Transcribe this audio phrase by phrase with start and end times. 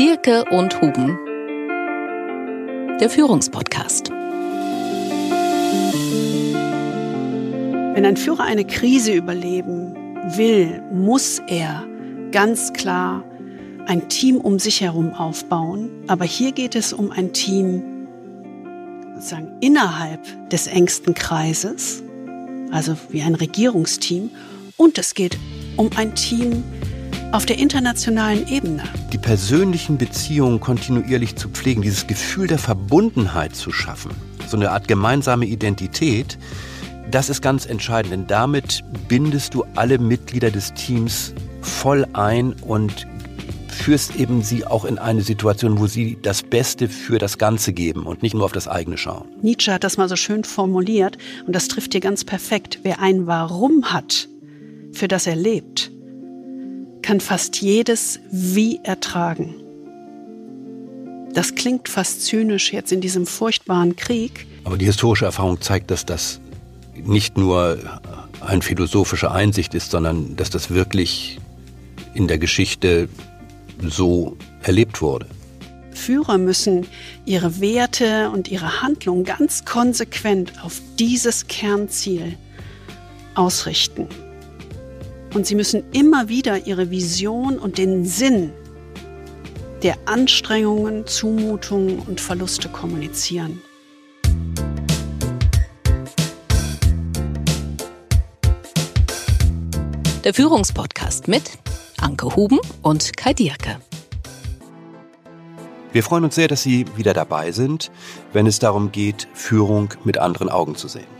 [0.00, 1.18] Dirke und Huben.
[3.00, 4.08] Der Führungspodcast.
[7.92, 9.94] Wenn ein Führer eine Krise überleben
[10.38, 11.86] will, muss er
[12.32, 13.22] ganz klar
[13.84, 15.90] ein Team um sich herum aufbauen.
[16.06, 17.82] Aber hier geht es um ein Team
[19.16, 22.02] sozusagen innerhalb des engsten Kreises,
[22.70, 24.30] also wie ein Regierungsteam.
[24.78, 25.36] Und es geht
[25.76, 26.64] um ein Team
[27.32, 28.82] auf der internationalen Ebene.
[29.12, 34.10] Die persönlichen Beziehungen kontinuierlich zu pflegen, dieses Gefühl der Verbundenheit zu schaffen,
[34.48, 36.38] so eine Art gemeinsame Identität,
[37.10, 43.06] das ist ganz entscheidend, denn damit bindest du alle Mitglieder des Teams voll ein und
[43.68, 48.04] führst eben sie auch in eine Situation, wo sie das Beste für das Ganze geben
[48.04, 49.28] und nicht nur auf das eigene schauen.
[49.42, 51.16] Nietzsche hat das mal so schön formuliert
[51.46, 52.80] und das trifft dir ganz perfekt.
[52.82, 54.28] Wer ein Warum hat,
[54.92, 55.90] für das er lebt,
[57.02, 59.54] kann fast jedes Wie ertragen.
[61.32, 64.46] Das klingt fast zynisch jetzt in diesem furchtbaren Krieg.
[64.64, 66.40] Aber die historische Erfahrung zeigt, dass das
[66.94, 67.78] nicht nur
[68.40, 71.38] eine philosophische Einsicht ist, sondern dass das wirklich
[72.14, 73.08] in der Geschichte
[73.82, 75.26] so erlebt wurde.
[75.92, 76.86] Führer müssen
[77.24, 82.36] ihre Werte und ihre Handlung ganz konsequent auf dieses Kernziel
[83.34, 84.08] ausrichten.
[85.34, 88.52] Und sie müssen immer wieder ihre Vision und den Sinn
[89.82, 93.62] der Anstrengungen, Zumutungen und Verluste kommunizieren.
[100.24, 101.58] Der Führungspodcast mit
[101.98, 103.80] Anke Huben und Kai Dierke.
[105.92, 107.90] Wir freuen uns sehr, dass Sie wieder dabei sind,
[108.32, 111.19] wenn es darum geht, Führung mit anderen Augen zu sehen.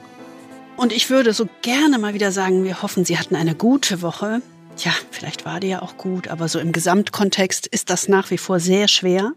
[0.80, 4.40] Und ich würde so gerne mal wieder sagen, wir hoffen, Sie hatten eine gute Woche.
[4.78, 8.38] Tja, vielleicht war die ja auch gut, aber so im Gesamtkontext ist das nach wie
[8.38, 9.32] vor sehr schwer.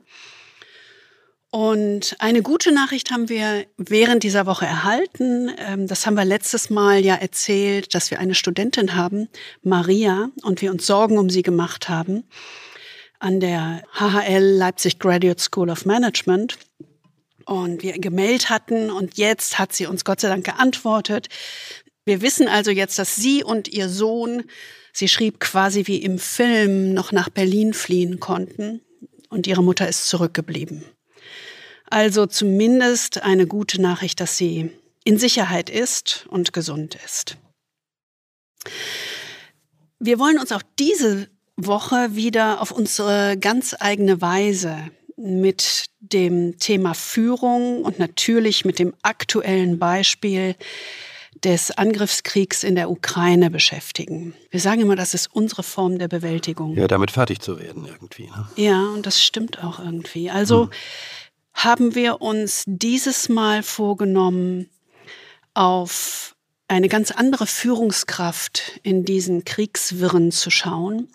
[1.52, 5.52] Und eine gute Nachricht haben wir während dieser Woche erhalten.
[5.58, 9.28] Ähm, das haben wir letztes Mal ja erzählt, dass wir eine Studentin haben,
[9.64, 12.24] Maria, und wir uns Sorgen um sie gemacht haben
[13.20, 16.58] an der HHL Leipzig Graduate School of Management.
[17.46, 21.28] Und wir gemeldet hatten und jetzt hat sie uns Gott sei Dank geantwortet.
[22.06, 24.44] Wir wissen also jetzt, dass sie und ihr Sohn,
[24.92, 28.82] sie schrieb quasi wie im Film, noch nach Berlin fliehen konnten
[29.30, 30.84] und ihre Mutter ist zurückgeblieben.
[31.90, 34.72] Also zumindest eine gute Nachricht, dass sie
[35.04, 37.38] in Sicherheit ist und gesund ist.
[40.00, 46.94] Wir wollen uns auch diese Woche wieder auf unsere ganz eigene Weise mit dem Thema
[46.94, 50.56] Führung und natürlich mit dem aktuellen Beispiel
[51.44, 54.34] des Angriffskriegs in der Ukraine beschäftigen.
[54.50, 56.76] Wir sagen immer, das ist unsere Form der Bewältigung.
[56.76, 58.28] Ja, damit fertig zu werden irgendwie.
[58.28, 58.48] Ne?
[58.56, 60.30] Ja, und das stimmt auch irgendwie.
[60.30, 60.72] Also hm
[61.54, 64.70] haben wir uns dieses Mal vorgenommen,
[65.54, 66.36] auf
[66.68, 71.10] eine ganz andere Führungskraft in diesen Kriegswirren zu schauen.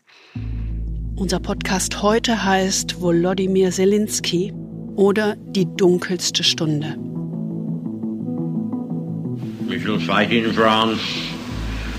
[1.18, 4.52] Unser Podcast heute heißt Volodymyr Zelensky
[4.94, 6.96] oder Die dunkelste Stunde.
[9.66, 11.00] We shall fight in France.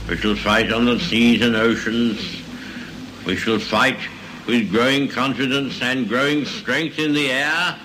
[0.08, 2.18] We shall fight on the seas and oceans.
[3.26, 3.98] We shall fight
[4.48, 7.76] with growing confidence and growing strength in the air.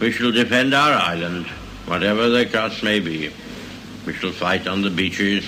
[0.00, 1.44] We shall defend our island,
[1.84, 3.30] whatever the cost may be.
[4.06, 5.44] We shall fight on the beaches.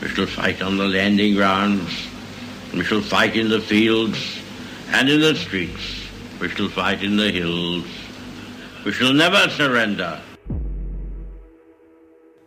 [0.00, 2.13] We shall fight on the landing grounds.
[2.74, 4.18] We shall fight in the fields
[4.92, 6.08] and in the streets.
[6.40, 7.84] We shall fight in the hills.
[8.84, 10.18] We shall never surrender.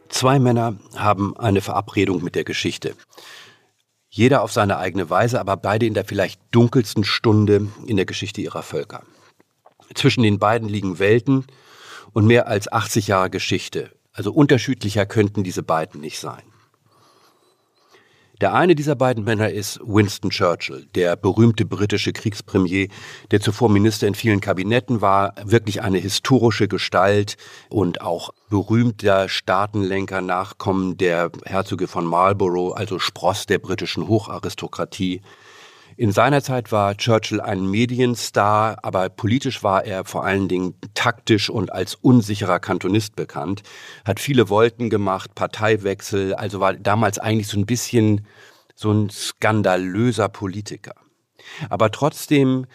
[0.09, 2.95] Zwei Männer haben eine Verabredung mit der Geschichte.
[4.09, 8.41] Jeder auf seine eigene Weise, aber beide in der vielleicht dunkelsten Stunde in der Geschichte
[8.41, 9.03] ihrer Völker.
[9.95, 11.45] Zwischen den beiden liegen Welten
[12.11, 13.91] und mehr als 80 Jahre Geschichte.
[14.11, 16.43] Also unterschiedlicher könnten diese beiden nicht sein.
[18.39, 22.87] Der eine dieser beiden Männer ist Winston Churchill, der berühmte britische Kriegspremier,
[23.31, 27.37] der zuvor Minister in vielen Kabinetten war, wirklich eine historische Gestalt
[27.69, 35.21] und auch berühmter Staatenlenker, Nachkommen der Herzöge von Marlborough, also Spross der britischen Hocharistokratie.
[35.99, 41.49] In seiner Zeit war Churchill ein Medienstar, aber politisch war er vor allen Dingen taktisch
[41.49, 43.63] und als unsicherer Kantonist bekannt,
[44.05, 48.27] hat viele Wolken gemacht, Parteiwechsel, also war damals eigentlich so ein bisschen
[48.75, 50.93] so ein skandalöser Politiker.
[51.67, 52.67] Aber trotzdem,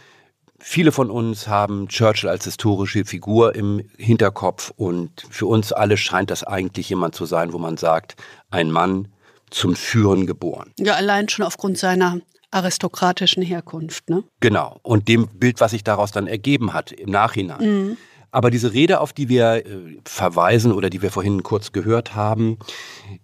[0.58, 6.32] viele von uns haben Churchill als historische Figur im Hinterkopf und für uns alle scheint
[6.32, 8.16] das eigentlich jemand zu sein, wo man sagt,
[8.50, 9.06] ein Mann
[9.50, 10.72] zum Führen geboren.
[10.80, 12.20] Ja, allein schon aufgrund seiner
[12.52, 14.08] aristokratischen Herkunft.
[14.10, 14.24] Ne?
[14.40, 14.78] Genau.
[14.82, 17.60] Und dem Bild, was sich daraus dann ergeben hat im Nachhinein.
[17.60, 17.96] Mhm.
[18.34, 22.58] Aber diese Rede, auf die wir äh, verweisen oder die wir vorhin kurz gehört haben,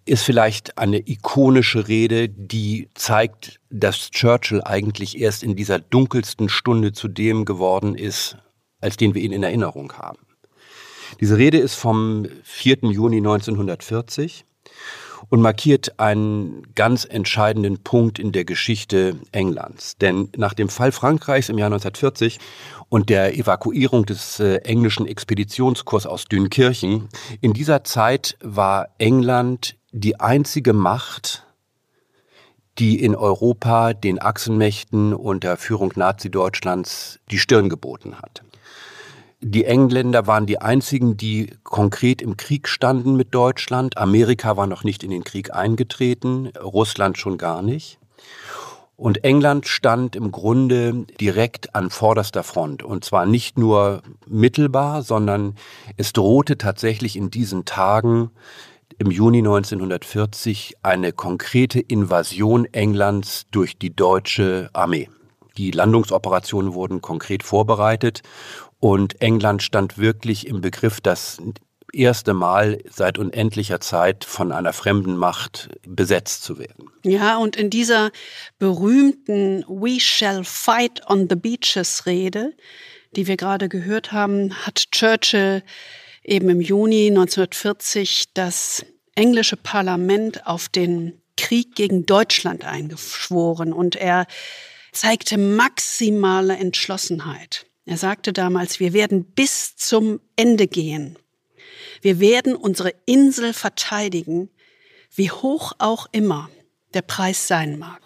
[0.05, 6.93] ist vielleicht eine ikonische Rede, die zeigt, dass Churchill eigentlich erst in dieser dunkelsten Stunde
[6.93, 8.37] zu dem geworden ist,
[8.83, 10.19] als den wir ihn in Erinnerung haben.
[11.21, 12.79] Diese Rede ist vom 4.
[12.83, 14.45] Juni 1940
[15.29, 19.97] und markiert einen ganz entscheidenden Punkt in der Geschichte Englands.
[19.97, 22.39] Denn nach dem Fall Frankreichs im Jahr 1940
[22.89, 27.09] und der Evakuierung des äh, englischen Expeditionskurs aus Dünkirchen,
[27.41, 31.45] in dieser Zeit war England die einzige Macht,
[32.79, 38.43] die in Europa den Achsenmächten unter Führung Nazi-Deutschlands die Stirn geboten hat.
[39.41, 43.97] Die Engländer waren die einzigen, die konkret im Krieg standen mit Deutschland.
[43.97, 48.01] Amerika war noch nicht in den Krieg eingetreten, Russland schon gar nicht.
[48.97, 52.83] Und England stand im Grunde direkt an vorderster Front.
[52.83, 55.55] Und zwar nicht nur mittelbar, sondern
[55.97, 58.33] es drohte tatsächlich in diesen Tagen
[58.99, 65.09] im Juni 1940 eine konkrete Invasion Englands durch die deutsche Armee.
[65.57, 68.23] Die Landungsoperationen wurden konkret vorbereitet
[68.81, 71.39] und England stand wirklich im Begriff, das
[71.93, 76.91] erste Mal seit unendlicher Zeit von einer fremden Macht besetzt zu werden.
[77.03, 78.11] Ja, und in dieser
[78.59, 82.55] berühmten We shall fight on the beaches Rede,
[83.17, 85.63] die wir gerade gehört haben, hat Churchill
[86.23, 88.85] eben im Juni 1940 das
[89.15, 94.27] englische Parlament auf den Krieg gegen Deutschland eingeschworen und er
[94.93, 97.68] zeigte maximale Entschlossenheit.
[97.89, 101.17] Er sagte damals, wir werden bis zum Ende gehen.
[102.03, 104.51] Wir werden unsere Insel verteidigen,
[105.15, 106.51] wie hoch auch immer
[106.93, 107.99] der Preis sein mag.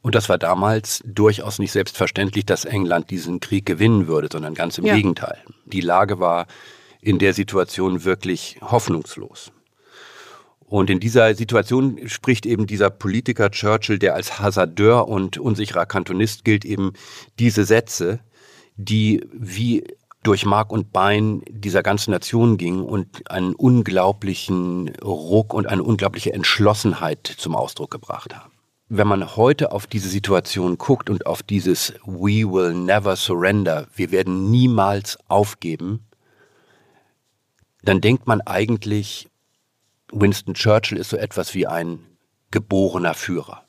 [0.00, 4.78] Und das war damals durchaus nicht selbstverständlich, dass England diesen Krieg gewinnen würde, sondern ganz
[4.78, 4.94] im ja.
[4.94, 5.42] Gegenteil.
[5.66, 6.46] Die Lage war
[7.02, 9.52] in der Situation wirklich hoffnungslos.
[10.60, 16.42] Und in dieser Situation spricht eben dieser Politiker Churchill, der als Hasardeur und unsicherer Kantonist
[16.44, 16.94] gilt, eben
[17.38, 18.20] diese Sätze,
[18.75, 19.83] die wie
[20.23, 26.33] durch Mark und Bein dieser ganzen Nation ging und einen unglaublichen Ruck und eine unglaubliche
[26.33, 28.51] Entschlossenheit zum Ausdruck gebracht haben.
[28.87, 34.11] Wenn man heute auf diese Situation guckt und auf dieses We will never surrender, wir
[34.11, 36.05] werden niemals aufgeben,
[37.83, 39.27] dann denkt man eigentlich,
[40.11, 41.99] Winston Churchill ist so etwas wie ein
[42.51, 43.63] geborener Führer.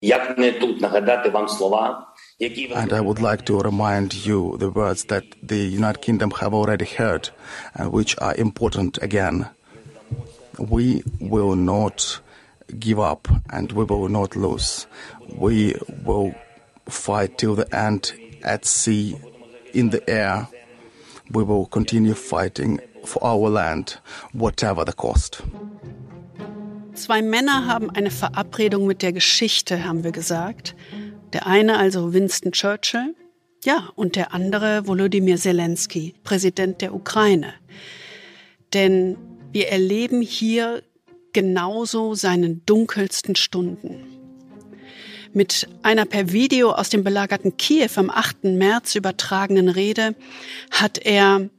[0.00, 2.06] Як не тут нагадати вам слова,
[2.41, 6.85] And I would like to remind you the words that the United Kingdom have already
[6.85, 7.29] heard,
[7.77, 9.47] uh, which are important again.
[10.57, 12.19] We will not
[12.79, 14.87] give up and we will not lose.
[15.29, 16.33] We will
[16.89, 18.13] fight till the end
[18.43, 19.15] at sea,
[19.73, 20.47] in the air.
[21.29, 23.99] We will continue fighting for our land,
[24.33, 25.43] whatever the cost.
[26.95, 30.75] Zwei Männer haben eine Verabredung mit der Geschichte, haben wir gesagt.
[31.33, 33.15] Der eine also Winston Churchill,
[33.63, 37.53] ja, und der andere Volodymyr Zelensky, Präsident der Ukraine.
[38.73, 39.17] Denn
[39.51, 40.81] wir erleben hier
[41.33, 44.07] genauso seinen dunkelsten Stunden.
[45.33, 48.43] Mit einer per Video aus dem belagerten Kiew am 8.
[48.45, 50.15] März übertragenen Rede
[50.71, 51.49] hat er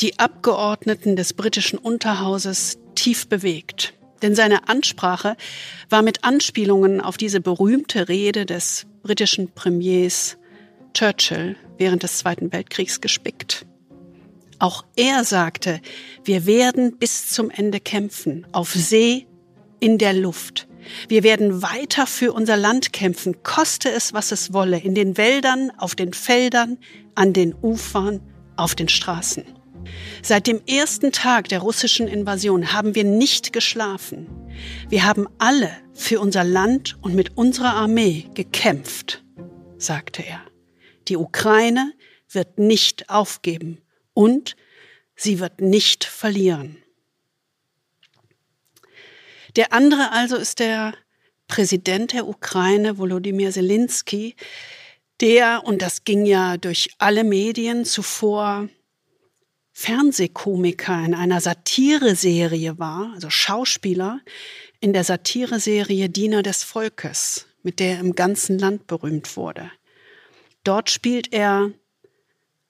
[0.00, 3.92] die Abgeordneten des britischen Unterhauses tief bewegt.
[4.22, 5.36] Denn seine Ansprache
[5.90, 10.36] war mit Anspielungen auf diese berühmte Rede des britischen Premiers
[10.94, 13.66] Churchill während des Zweiten Weltkriegs gespickt.
[14.58, 15.80] Auch er sagte,
[16.24, 19.26] wir werden bis zum Ende kämpfen, auf See,
[19.80, 20.68] in der Luft.
[21.08, 25.72] Wir werden weiter für unser Land kämpfen, koste es, was es wolle, in den Wäldern,
[25.78, 26.78] auf den Feldern,
[27.14, 28.20] an den Ufern,
[28.56, 29.44] auf den Straßen.
[30.22, 34.28] Seit dem ersten Tag der russischen Invasion haben wir nicht geschlafen.
[34.88, 39.24] Wir haben alle für unser Land und mit unserer Armee gekämpft,
[39.78, 40.42] sagte er.
[41.08, 41.92] Die Ukraine
[42.28, 43.80] wird nicht aufgeben
[44.14, 44.56] und
[45.16, 46.76] sie wird nicht verlieren.
[49.56, 50.94] Der andere also ist der
[51.48, 54.36] Präsident der Ukraine, Volodymyr Zelensky,
[55.20, 58.68] der, und das ging ja durch alle Medien zuvor,
[59.72, 64.20] Fernsehkomiker in einer Satireserie war, also Schauspieler
[64.80, 69.70] in der Satireserie Diener des Volkes, mit der er im ganzen Land berühmt wurde.
[70.64, 71.70] Dort spielt er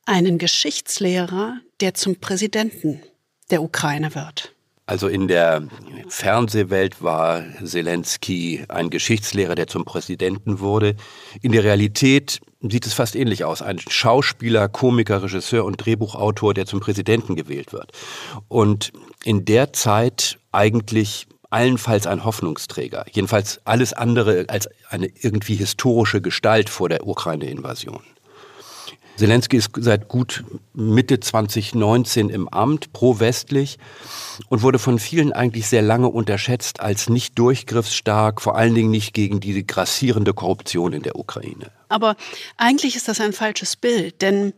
[0.04, 3.02] einen Geschichtslehrer, der zum Präsidenten
[3.50, 4.54] der Ukraine wird.
[4.86, 5.68] Also in der
[6.08, 10.96] Fernsehwelt war Zelensky ein Geschichtslehrer, der zum Präsidenten wurde.
[11.42, 13.62] In der Realität sieht es fast ähnlich aus.
[13.62, 17.92] Ein Schauspieler, Komiker, Regisseur und Drehbuchautor, der zum Präsidenten gewählt wird.
[18.48, 18.92] Und
[19.24, 23.06] in der Zeit eigentlich allenfalls ein Hoffnungsträger.
[23.10, 28.00] Jedenfalls alles andere als eine irgendwie historische Gestalt vor der Ukraine-Invasion.
[29.16, 33.78] Zelensky ist seit gut Mitte 2019 im Amt, pro-westlich
[34.48, 39.12] und wurde von vielen eigentlich sehr lange unterschätzt als nicht durchgriffsstark, vor allen Dingen nicht
[39.12, 41.70] gegen die grassierende Korruption in der Ukraine.
[41.90, 42.16] Aber
[42.56, 44.54] eigentlich ist das ein falsches Bild, denn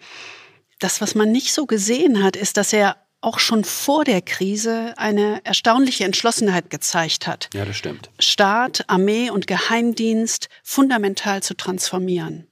[0.79, 4.95] das, was man nicht so gesehen hat, ist, dass er auch schon vor der Krise
[4.97, 7.49] eine erstaunliche Entschlossenheit gezeigt hat.
[7.55, 8.11] Ja, das stimmt.
[8.19, 12.49] Staat, Armee und Geheimdienst fundamental zu transformieren.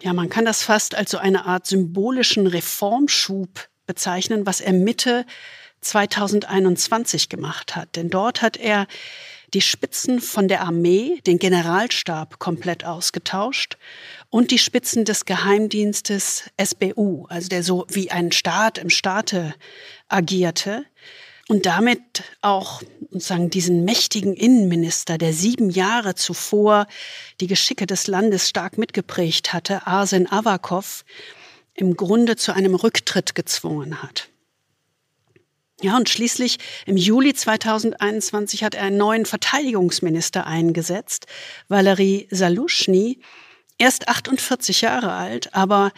[0.00, 5.26] Ja, man kann das fast als so eine Art symbolischen Reformschub bezeichnen, was er Mitte
[5.82, 7.96] 2021 gemacht hat.
[7.96, 8.86] Denn dort hat er
[9.54, 13.78] die Spitzen von der Armee, den Generalstab komplett ausgetauscht
[14.28, 19.54] und die Spitzen des Geheimdienstes SBU, also der so wie ein Staat im Staate
[20.08, 20.84] agierte
[21.48, 26.86] und damit auch sozusagen diesen mächtigen Innenminister, der sieben Jahre zuvor
[27.40, 31.04] die Geschicke des Landes stark mitgeprägt hatte, Arsen Avakov,
[31.74, 34.28] im Grunde zu einem Rücktritt gezwungen hat.
[35.82, 41.26] Ja, und schließlich im Juli 2021 hat er einen neuen Verteidigungsminister eingesetzt,
[41.68, 43.18] Valery Salushny,
[43.78, 45.92] erst 48 Jahre alt, aber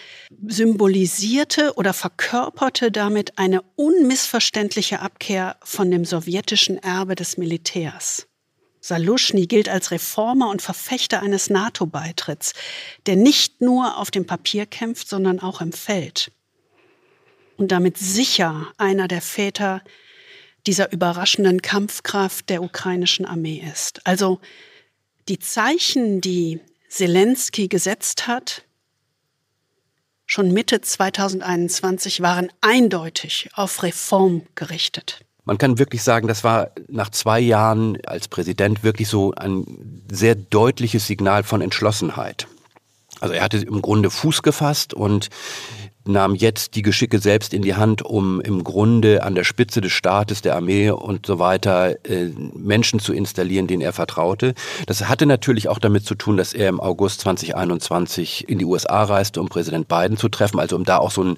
[0.47, 8.29] symbolisierte oder verkörperte damit eine unmissverständliche Abkehr von dem sowjetischen Erbe des Militärs.
[8.81, 12.53] Saluschny gilt als Reformer und Verfechter eines NATO-Beitritts,
[13.07, 16.31] der nicht nur auf dem Papier kämpft, sondern auch im Feld.
[17.57, 19.83] Und damit sicher einer der Väter
[20.67, 24.07] dieser überraschenden Kampfkraft der ukrainischen Armee ist.
[24.07, 24.41] Also
[25.29, 28.65] die Zeichen, die Zelensky gesetzt hat,
[30.27, 35.21] schon Mitte 2021 waren eindeutig auf Reform gerichtet.
[35.45, 40.37] Man kann wirklich sagen, das war nach zwei Jahren als Präsident wirklich so ein sehr
[40.37, 42.47] deutliches Signal von Entschlossenheit.
[43.21, 45.31] Also er hatte im Grunde Fuß gefasst und
[46.05, 49.93] nahm jetzt die Geschicke selbst in die Hand, um im Grunde an der Spitze des
[49.93, 54.55] Staates, der Armee und so weiter äh, Menschen zu installieren, denen er vertraute.
[54.87, 59.05] Das hatte natürlich auch damit zu tun, dass er im August 2021 in die USA
[59.05, 61.37] reiste, um Präsident Biden zu treffen, also um da auch so ein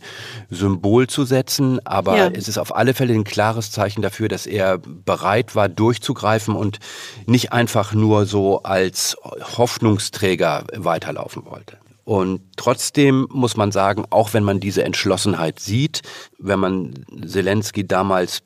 [0.50, 1.84] Symbol zu setzen.
[1.86, 2.28] Aber ja.
[2.28, 6.78] es ist auf alle Fälle ein klares Zeichen dafür, dass er bereit war, durchzugreifen und
[7.26, 9.16] nicht einfach nur so als
[9.56, 11.83] Hoffnungsträger weiterlaufen wollte.
[12.04, 16.02] Und trotzdem muss man sagen, auch wenn man diese Entschlossenheit sieht,
[16.38, 18.42] wenn man Zelensky damals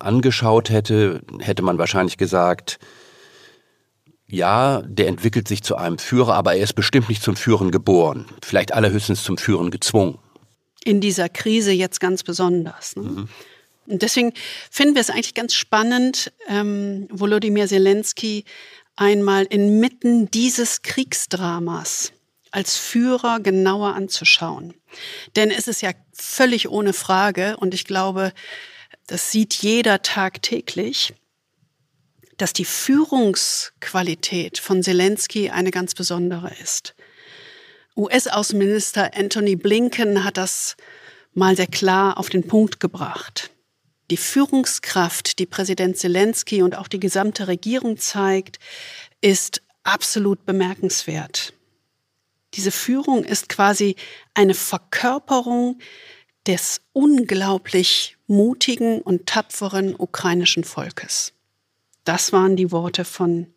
[0.00, 2.80] angeschaut hätte, hätte man wahrscheinlich gesagt,
[4.26, 8.26] ja, der entwickelt sich zu einem Führer, aber er ist bestimmt nicht zum Führen geboren,
[8.42, 10.18] vielleicht allerhöchstens zum Führen gezwungen.
[10.84, 12.96] In dieser Krise jetzt ganz besonders.
[12.96, 13.02] Ne?
[13.02, 13.28] Mhm.
[13.86, 14.32] Und deswegen
[14.70, 18.44] finden wir es eigentlich ganz spannend, ähm, Volodymyr Zelensky
[18.96, 22.12] einmal inmitten dieses Kriegsdramas
[22.50, 24.74] als Führer genauer anzuschauen.
[25.36, 28.32] Denn es ist ja völlig ohne Frage, und ich glaube,
[29.06, 31.14] das sieht jeder tagtäglich,
[32.36, 36.94] dass die Führungsqualität von Zelensky eine ganz besondere ist.
[37.96, 40.76] US-Außenminister Anthony Blinken hat das
[41.34, 43.50] mal sehr klar auf den Punkt gebracht.
[44.10, 48.58] Die Führungskraft, die Präsident Zelensky und auch die gesamte Regierung zeigt,
[49.20, 51.52] ist absolut bemerkenswert.
[52.54, 53.96] Diese Führung ist quasi
[54.34, 55.78] eine Verkörperung
[56.46, 61.32] des unglaublich mutigen und tapferen ukrainischen Volkes.
[62.04, 63.52] Das waren die Worte von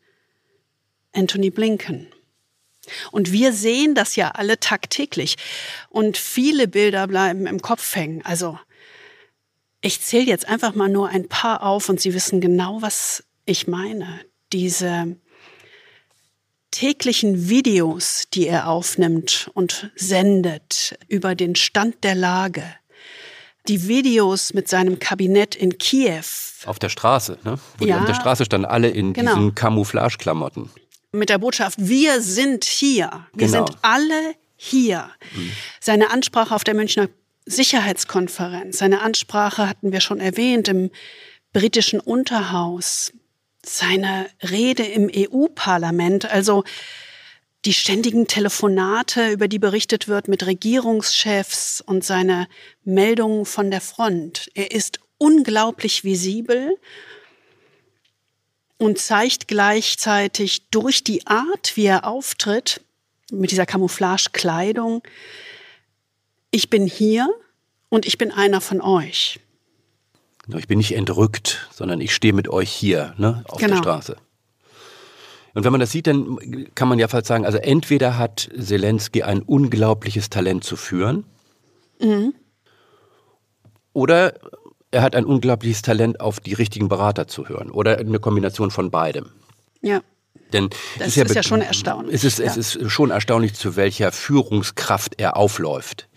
[1.14, 2.08] Anthony Blinken.
[3.12, 5.38] Und wir sehen das ja alle tagtäglich.
[5.90, 8.24] Und viele Bilder bleiben im Kopf hängen.
[8.26, 8.60] Also
[9.82, 13.68] ich zähle jetzt einfach mal nur ein paar auf und Sie wissen genau, was ich
[13.68, 14.20] meine.
[14.52, 15.16] Diese
[16.74, 22.64] täglichen Videos, die er aufnimmt und sendet über den Stand der Lage,
[23.68, 26.26] die Videos mit seinem Kabinett in Kiew.
[26.66, 27.60] Auf der Straße, ne?
[27.78, 29.36] Wo ja, die auf der Straße standen alle in genau.
[29.36, 30.72] diesen Camouflage-Klamotten.
[31.12, 33.28] Mit der Botschaft, wir sind hier.
[33.34, 33.66] Wir genau.
[33.66, 35.12] sind alle hier.
[35.36, 35.52] Mhm.
[35.80, 37.08] Seine Ansprache auf der Münchner
[37.46, 40.90] Sicherheitskonferenz, seine Ansprache hatten wir schon erwähnt im
[41.52, 43.12] britischen Unterhaus
[43.66, 46.64] seine Rede im EU-Parlament, also
[47.66, 52.48] die ständigen Telefonate, über die berichtet wird mit Regierungschefs und seine
[52.84, 54.52] Meldungen von der Front.
[54.54, 56.78] Er ist unglaublich visibel
[58.78, 62.82] und zeigt gleichzeitig durch die Art, wie er auftritt,
[63.32, 65.02] mit dieser Camouflage-Kleidung,
[66.52, 67.28] ich bin hier
[67.90, 69.40] und ich bin einer von euch.
[70.48, 73.76] Ich bin nicht entrückt, sondern ich stehe mit euch hier ne, auf genau.
[73.76, 74.18] der Straße.
[75.54, 76.38] Und wenn man das sieht, dann
[76.76, 81.26] kann man ja fast sagen, also entweder hat Zelensky ein unglaubliches Talent zu führen,
[82.02, 82.34] mhm.
[83.94, 84.34] oder
[84.94, 87.72] er hat ein unglaubliches Talent, auf die richtigen Berater zu hören.
[87.72, 89.32] Oder eine Kombination von beidem.
[89.82, 90.02] Ja.
[90.54, 90.70] Denn
[91.00, 92.14] das ist, ja, ist ja, schon erstaunlich.
[92.14, 92.46] Es ist, ja.
[92.46, 96.08] es ist schon erstaunlich, zu welcher Führungskraft er aufläuft.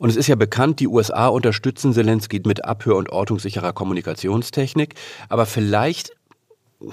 [0.00, 4.94] Und es ist ja bekannt, die USA unterstützen Zelensky mit abhör- und ortungssicherer Kommunikationstechnik.
[5.28, 6.16] Aber vielleicht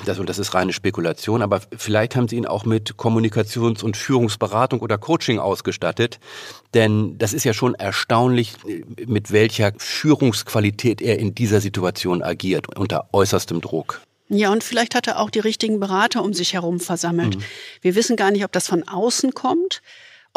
[0.06, 3.96] das, und das ist reine Spekulation, aber vielleicht haben sie ihn auch mit Kommunikations- und
[3.96, 6.20] Führungsberatung oder Coaching ausgestattet.
[6.74, 8.56] Denn das ist ja schon erstaunlich,
[9.06, 14.02] mit welcher Führungsqualität er in dieser Situation agiert, unter äußerstem Druck.
[14.28, 17.38] Ja, und vielleicht hat er auch die richtigen Berater um sich herum versammelt.
[17.38, 17.44] Mhm.
[17.80, 19.82] Wir wissen gar nicht, ob das von außen kommt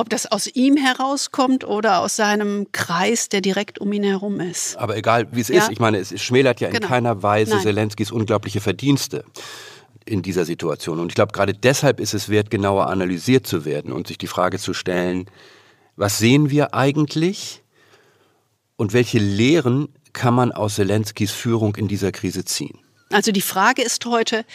[0.00, 4.78] ob das aus ihm herauskommt oder aus seinem Kreis, der direkt um ihn herum ist.
[4.78, 5.58] Aber egal, wie es ja?
[5.58, 6.88] ist, ich meine, es schmälert ja in genau.
[6.88, 7.62] keiner Weise Nein.
[7.62, 9.24] Zelenskys unglaubliche Verdienste
[10.06, 11.00] in dieser Situation.
[11.00, 14.26] Und ich glaube, gerade deshalb ist es wert, genauer analysiert zu werden und sich die
[14.26, 15.26] Frage zu stellen,
[15.96, 17.62] was sehen wir eigentlich
[18.76, 22.78] und welche Lehren kann man aus Zelenskys Führung in dieser Krise ziehen?
[23.12, 24.46] Also die Frage ist heute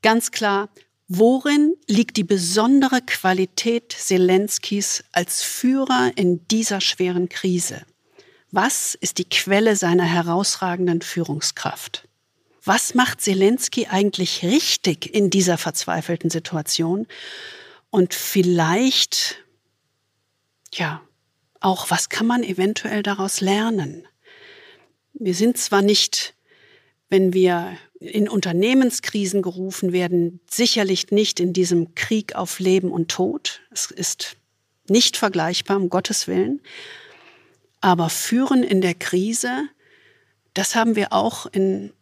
[0.00, 0.70] ganz klar,
[1.08, 7.82] Worin liegt die besondere Qualität Zelenskis als Führer in dieser schweren Krise?
[8.50, 12.08] Was ist die Quelle seiner herausragenden Führungskraft?
[12.64, 17.06] Was macht Zelensky eigentlich richtig in dieser verzweifelten Situation?
[17.90, 19.36] Und vielleicht,
[20.74, 21.00] ja,
[21.60, 24.08] auch, was kann man eventuell daraus lernen?
[25.14, 26.34] Wir sind zwar nicht,
[27.08, 33.60] wenn wir in Unternehmenskrisen gerufen werden, sicherlich nicht in diesem Krieg auf Leben und Tod.
[33.70, 34.36] Es ist
[34.88, 36.60] nicht vergleichbar, um Gottes Willen.
[37.80, 39.68] Aber führen in der Krise,
[40.54, 41.92] das haben wir auch in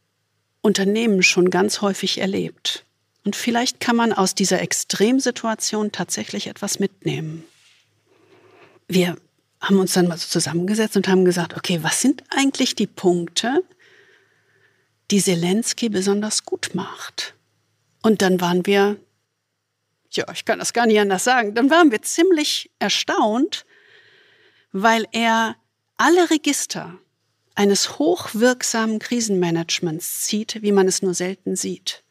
[0.63, 2.85] Unternehmen schon ganz häufig erlebt.
[3.25, 7.45] Und vielleicht kann man aus dieser Extremsituation tatsächlich etwas mitnehmen.
[8.87, 9.17] Wir
[9.61, 13.63] haben uns dann mal so zusammengesetzt und haben gesagt, okay, was sind eigentlich die Punkte,
[15.11, 17.35] die Zelensky besonders gut macht.
[18.03, 18.99] Und dann waren wir,
[20.11, 23.65] ja, ich kann das gar nicht anders sagen, dann waren wir ziemlich erstaunt,
[24.73, 25.57] weil er
[25.97, 26.99] alle Register
[27.55, 32.03] eines hochwirksamen Krisenmanagements zieht, wie man es nur selten sieht.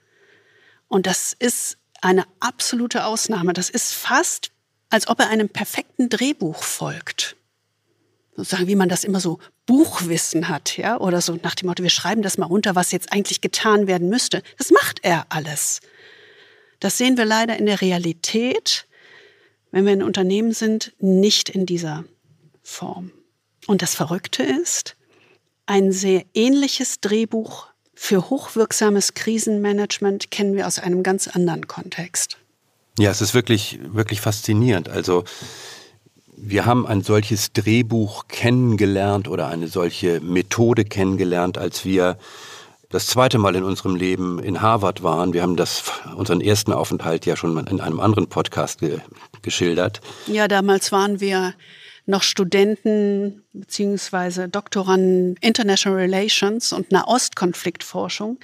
[0.88, 3.54] Und das ist eine absolute Ausnahme.
[3.54, 4.52] Das ist fast,
[4.90, 7.36] als ob er einem perfekten Drehbuch folgt
[8.36, 11.90] sozusagen, wie man das immer so Buchwissen hat, ja, oder so nach dem Motto, wir
[11.90, 14.44] schreiben das mal runter, was jetzt eigentlich getan werden müsste.
[14.58, 15.80] Das macht er alles.
[16.80, 18.88] Das sehen wir leider in der Realität,
[19.72, 22.04] wenn wir in Unternehmen sind, nicht in dieser
[22.62, 23.12] Form.
[23.68, 24.98] Und das Verrückte ist,
[25.66, 32.38] ein sehr ähnliches Drehbuch für hochwirksames Krisenmanagement kennen wir aus einem ganz anderen Kontext.
[33.00, 34.90] Ja, es ist wirklich, wirklich faszinierend.
[34.90, 35.24] Also,
[36.38, 42.18] wir haben ein solches Drehbuch kennengelernt oder eine solche Methode kennengelernt, als wir
[42.90, 45.34] das zweite Mal in unserem Leben in Harvard waren.
[45.34, 45.84] Wir haben das,
[46.16, 49.00] unseren ersten Aufenthalt ja schon in einem anderen Podcast ge
[49.42, 50.00] geschildert.
[50.28, 51.54] Ja, damals waren wir
[52.06, 58.40] noch Studenten beziehungsweise Doktoranden International Relations und Nahostkonfliktforschung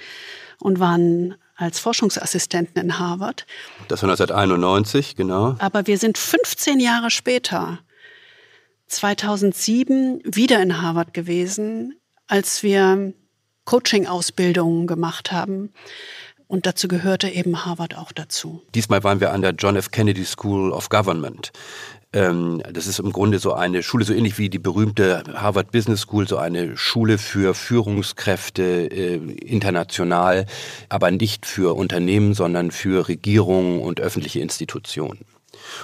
[0.58, 3.46] und waren als Forschungsassistenten in Harvard.
[3.88, 5.56] Das war 1991, genau.
[5.58, 7.78] Aber wir sind 15 Jahre später
[8.86, 11.94] 2007 wieder in Harvard gewesen,
[12.26, 13.12] als wir
[13.66, 15.72] Coaching-Ausbildungen gemacht haben.
[16.48, 18.62] Und dazu gehörte eben Harvard auch dazu.
[18.74, 19.92] Diesmal waren wir an der John F.
[19.92, 21.52] Kennedy School of Government.
[22.12, 26.00] Ähm, das ist im Grunde so eine Schule, so ähnlich wie die berühmte Harvard Business
[26.00, 30.46] School, so eine Schule für Führungskräfte äh, international,
[30.88, 35.24] aber nicht für Unternehmen, sondern für Regierungen und öffentliche Institutionen.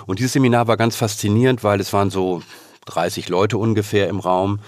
[0.06, 2.42] Und dieses Seminar war ganz faszinierend, weil es waren so
[2.86, 4.60] 30 Leute ungefähr im Raum.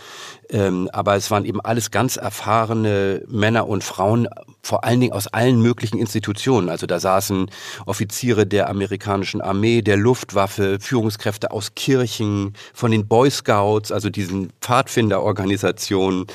[0.51, 4.29] Ähm, aber es waren eben alles ganz erfahrene Männer und Frauen,
[4.63, 6.69] vor allen Dingen aus allen möglichen Institutionen.
[6.69, 7.51] Also da saßen
[7.87, 14.51] Offiziere der amerikanischen Armee, der Luftwaffe, Führungskräfte aus Kirchen, von den Boy Scouts, also diesen
[14.61, 16.27] Pfadfinderorganisationen,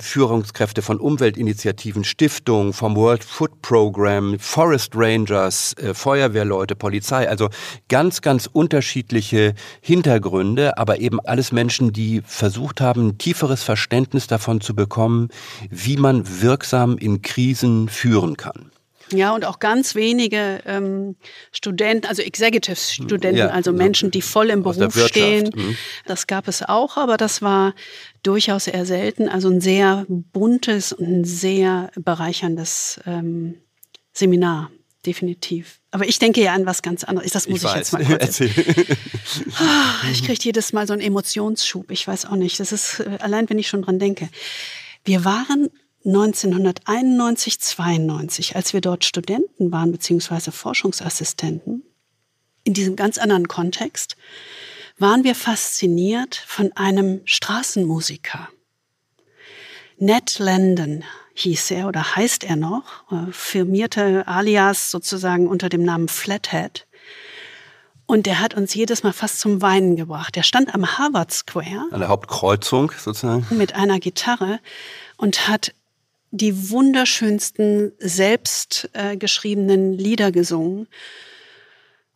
[0.00, 7.48] Führungskräfte von Umweltinitiativen, Stiftungen, vom World Food Program, Forest Rangers, äh, Feuerwehrleute, Polizei, also
[7.88, 14.60] ganz, ganz unterschiedliche Hintergründe, aber eben alles Menschen, die versucht haben, tiefere besseres Verständnis davon
[14.60, 15.28] zu bekommen,
[15.70, 18.70] wie man wirksam in Krisen führen kann.
[19.12, 21.16] Ja, und auch ganz wenige ähm,
[21.52, 25.50] Studenten, also Executive-Studenten, ja, also Menschen, die voll im Beruf stehen.
[25.54, 25.76] Mhm.
[26.06, 27.74] Das gab es auch, aber das war
[28.22, 29.28] durchaus eher selten.
[29.28, 33.56] Also ein sehr buntes und ein sehr bereicherndes ähm,
[34.12, 34.70] Seminar,
[35.06, 35.80] definitiv.
[35.90, 37.32] Aber ich denke ja an was ganz anderes.
[37.32, 38.40] Das muss ich, ich jetzt mal kurz.
[39.58, 41.90] Ah, ich kriege jedes Mal so einen Emotionsschub.
[41.90, 42.58] Ich weiß auch nicht.
[42.60, 44.28] Das ist allein, wenn ich schon dran denke.
[45.04, 45.70] Wir waren
[46.04, 51.82] 1991, 92, als wir dort Studenten waren, beziehungsweise Forschungsassistenten,
[52.64, 54.16] in diesem ganz anderen Kontext,
[54.98, 58.48] waren wir fasziniert von einem Straßenmusiker.
[59.98, 66.08] Ned Landon hieß er oder heißt er noch, äh, firmierte alias sozusagen unter dem Namen
[66.08, 66.86] Flathead.
[68.06, 70.36] Und der hat uns jedes Mal fast zum Weinen gebracht.
[70.36, 71.88] Der stand am Harvard Square.
[71.90, 73.46] An der Hauptkreuzung sozusagen.
[73.50, 74.60] Mit einer Gitarre
[75.16, 75.72] und hat
[76.30, 80.88] die wunderschönsten selbst äh, geschriebenen Lieder gesungen.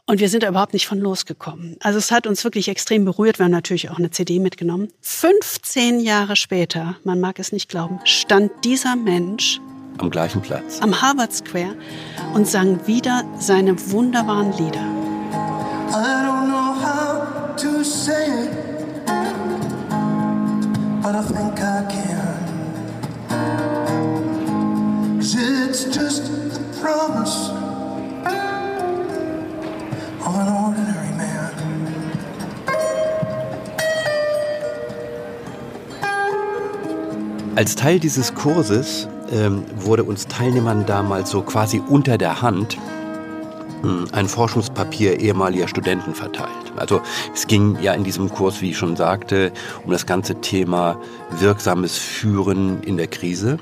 [0.08, 1.76] Und wir sind da überhaupt nicht von losgekommen.
[1.80, 3.38] Also es hat uns wirklich extrem berührt.
[3.38, 4.88] Wir haben natürlich auch eine CD mitgenommen.
[5.02, 9.60] 15 Jahre später, man mag es nicht glauben, stand dieser Mensch
[9.98, 10.80] am gleichen Platz.
[10.80, 11.76] Am Harvard Square
[12.32, 14.80] und sang wieder seine wunderbaren Lieder.
[15.90, 19.04] I don't know how to say it,
[21.02, 22.38] but I think I can.
[25.20, 27.67] It's just the promise
[37.58, 42.78] Als Teil dieses Kurses ähm, wurde uns Teilnehmern damals so quasi unter der Hand
[43.82, 46.72] hm, ein Forschungspapier ehemaliger Studenten verteilt.
[46.76, 47.00] Also
[47.34, 49.50] es ging ja in diesem Kurs, wie ich schon sagte,
[49.84, 51.00] um das ganze Thema
[51.40, 53.58] wirksames Führen in der Krise.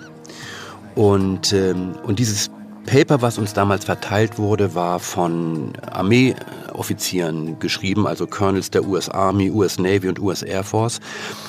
[0.95, 2.51] Und, ähm, und dieses
[2.87, 9.51] Paper, was uns damals verteilt wurde, war von Armeeoffizieren geschrieben, also Colonels der US Army,
[9.51, 11.01] US Navy und US Air Force.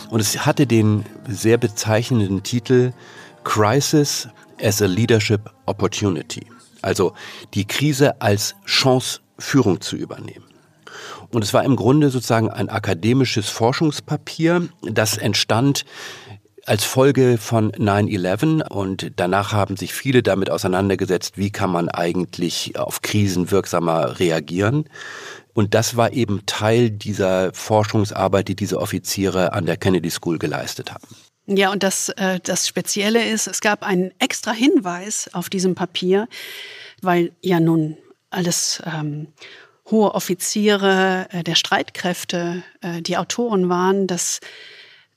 [0.09, 2.91] Und es hatte den sehr bezeichnenden Titel
[3.43, 4.27] Crisis
[4.61, 6.45] as a Leadership Opportunity.
[6.81, 7.13] Also
[7.53, 10.45] die Krise als Chance, Führung zu übernehmen.
[11.31, 15.85] Und es war im Grunde sozusagen ein akademisches Forschungspapier, das entstand
[16.67, 22.77] als Folge von 9-11 und danach haben sich viele damit auseinandergesetzt, wie kann man eigentlich
[22.77, 24.89] auf Krisen wirksamer reagieren.
[25.53, 30.91] Und das war eben Teil dieser Forschungsarbeit, die diese Offiziere an der Kennedy School geleistet
[30.91, 31.07] haben.
[31.47, 36.27] Ja, und das, äh, das Spezielle ist, es gab einen extra Hinweis auf diesem Papier,
[37.01, 37.97] weil ja nun
[38.29, 39.27] alles ähm,
[39.89, 44.41] hohe Offiziere äh, der Streitkräfte äh, die Autoren waren, dass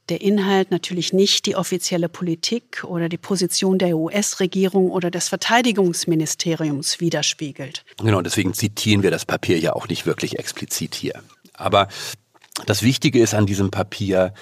[0.09, 6.99] der Inhalt natürlich nicht die offizielle Politik oder die Position der US-Regierung oder des Verteidigungsministeriums
[7.01, 7.85] widerspiegelt.
[7.99, 11.23] Genau, deswegen zitieren wir das Papier ja auch nicht wirklich explizit hier.
[11.55, 11.89] Aber
[12.67, 14.35] das Wichtige ist an diesem Papier,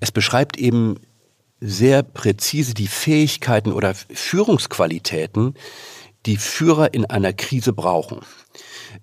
[0.00, 1.00] es beschreibt eben
[1.60, 5.54] sehr präzise die Fähigkeiten oder Führungsqualitäten,
[6.26, 8.20] die Führer in einer Krise brauchen.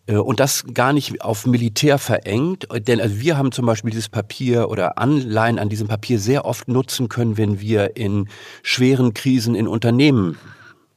[0.08, 4.10] Äh, und das gar nicht auf Militär verengt, denn also wir haben zum Beispiel dieses
[4.10, 8.28] Papier oder Anleihen an diesem Papier sehr oft nutzen können, wenn wir in
[8.62, 10.38] schweren Krisen in Unternehmen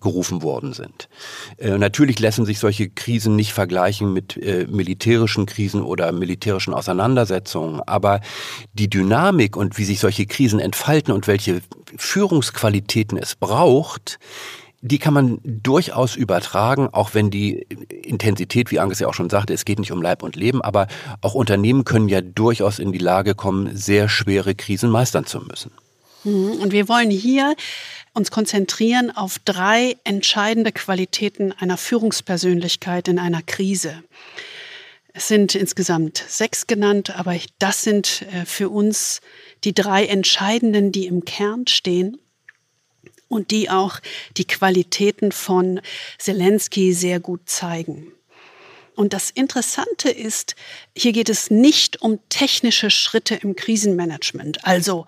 [0.00, 1.08] gerufen worden sind.
[1.56, 7.80] Äh, natürlich lassen sich solche Krisen nicht vergleichen mit äh, militärischen Krisen oder militärischen Auseinandersetzungen,
[7.86, 8.20] aber
[8.74, 11.60] die Dynamik und wie sich solche Krisen entfalten und welche
[11.96, 14.18] Führungsqualitäten es braucht,
[14.80, 17.66] die kann man durchaus übertragen, auch wenn die
[18.02, 20.86] Intensität, wie Angus ja auch schon sagte, es geht nicht um Leib und Leben, aber
[21.22, 25.72] auch Unternehmen können ja durchaus in die Lage kommen, sehr schwere Krisen meistern zu müssen.
[26.24, 26.52] Mhm.
[26.60, 27.56] Und wir wollen hier
[28.12, 34.02] uns konzentrieren auf drei entscheidende Qualitäten einer Führungspersönlichkeit in einer Krise.
[35.12, 39.22] Es sind insgesamt sechs genannt, aber das sind äh, für uns
[39.64, 42.18] die drei entscheidenden, die im Kern stehen
[43.28, 44.00] und die auch
[44.36, 45.80] die Qualitäten von
[46.18, 48.12] Zelensky sehr gut zeigen.
[48.94, 50.56] Und das Interessante ist,
[50.96, 55.04] hier geht es nicht um technische Schritte im Krisenmanagement, also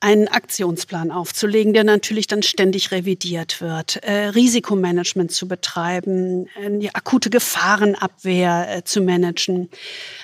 [0.00, 7.30] einen Aktionsplan aufzulegen, der natürlich dann ständig revidiert wird, äh, Risikomanagement zu betreiben, äh, akute
[7.30, 9.70] Gefahrenabwehr äh, zu managen.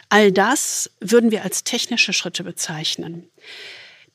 [0.09, 3.31] All das würden wir als technische Schritte bezeichnen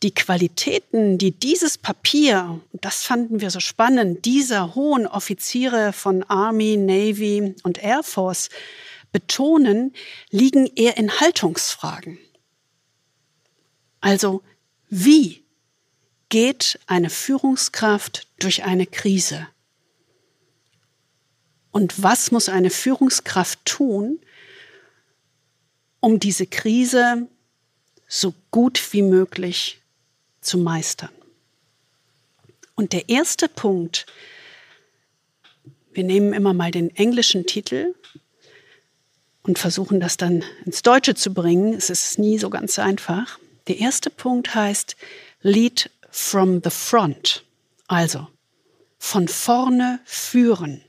[0.03, 6.75] die Qualitäten, die dieses Papier, das fanden wir so spannend, dieser hohen Offiziere von Army,
[6.77, 8.49] Navy und Air Force
[9.13, 9.93] betonen,
[10.29, 12.19] liegen eher in Haltungsfragen.
[14.01, 14.43] Also
[14.89, 15.43] wie?
[16.29, 19.47] geht eine Führungskraft durch eine Krise.
[21.69, 24.19] Und was muss eine Führungskraft tun,
[25.99, 27.27] um diese Krise
[28.07, 29.82] so gut wie möglich
[30.43, 31.09] zu meistern?
[32.75, 34.05] Und der erste Punkt,
[35.93, 37.93] wir nehmen immer mal den englischen Titel
[39.43, 41.73] und versuchen das dann ins Deutsche zu bringen.
[41.73, 43.39] Es ist nie so ganz einfach.
[43.67, 44.95] Der erste Punkt heißt
[45.41, 47.43] Lead from the front.
[47.87, 48.27] Also
[48.97, 50.81] von vorne führen.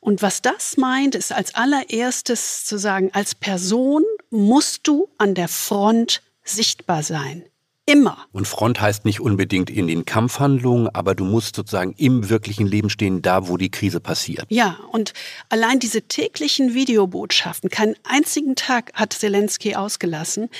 [0.00, 5.48] Und was das meint, ist als allererstes zu sagen, als Person musst du an der
[5.48, 7.44] Front sichtbar sein.
[7.90, 8.24] Immer.
[8.30, 12.88] Und Front heißt nicht unbedingt in den Kampfhandlungen, aber du musst sozusagen im wirklichen Leben
[12.88, 14.46] stehen, da wo die Krise passiert.
[14.48, 15.12] Ja, und
[15.48, 20.50] allein diese täglichen Videobotschaften, keinen einzigen Tag hat Zelensky ausgelassen,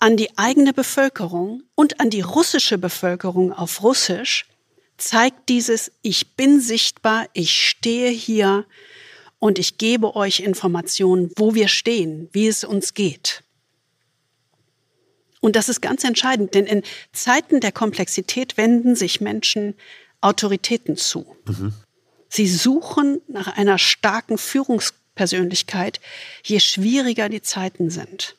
[0.00, 4.44] an die eigene Bevölkerung und an die russische Bevölkerung auf Russisch,
[4.98, 8.66] zeigt dieses, ich bin sichtbar, ich stehe hier
[9.38, 13.44] und ich gebe euch Informationen, wo wir stehen, wie es uns geht.
[15.40, 19.74] Und das ist ganz entscheidend, denn in Zeiten der Komplexität wenden sich Menschen
[20.20, 21.36] Autoritäten zu.
[21.46, 21.72] Mhm.
[22.28, 26.00] Sie suchen nach einer starken Führungspersönlichkeit,
[26.44, 28.36] je schwieriger die Zeiten sind.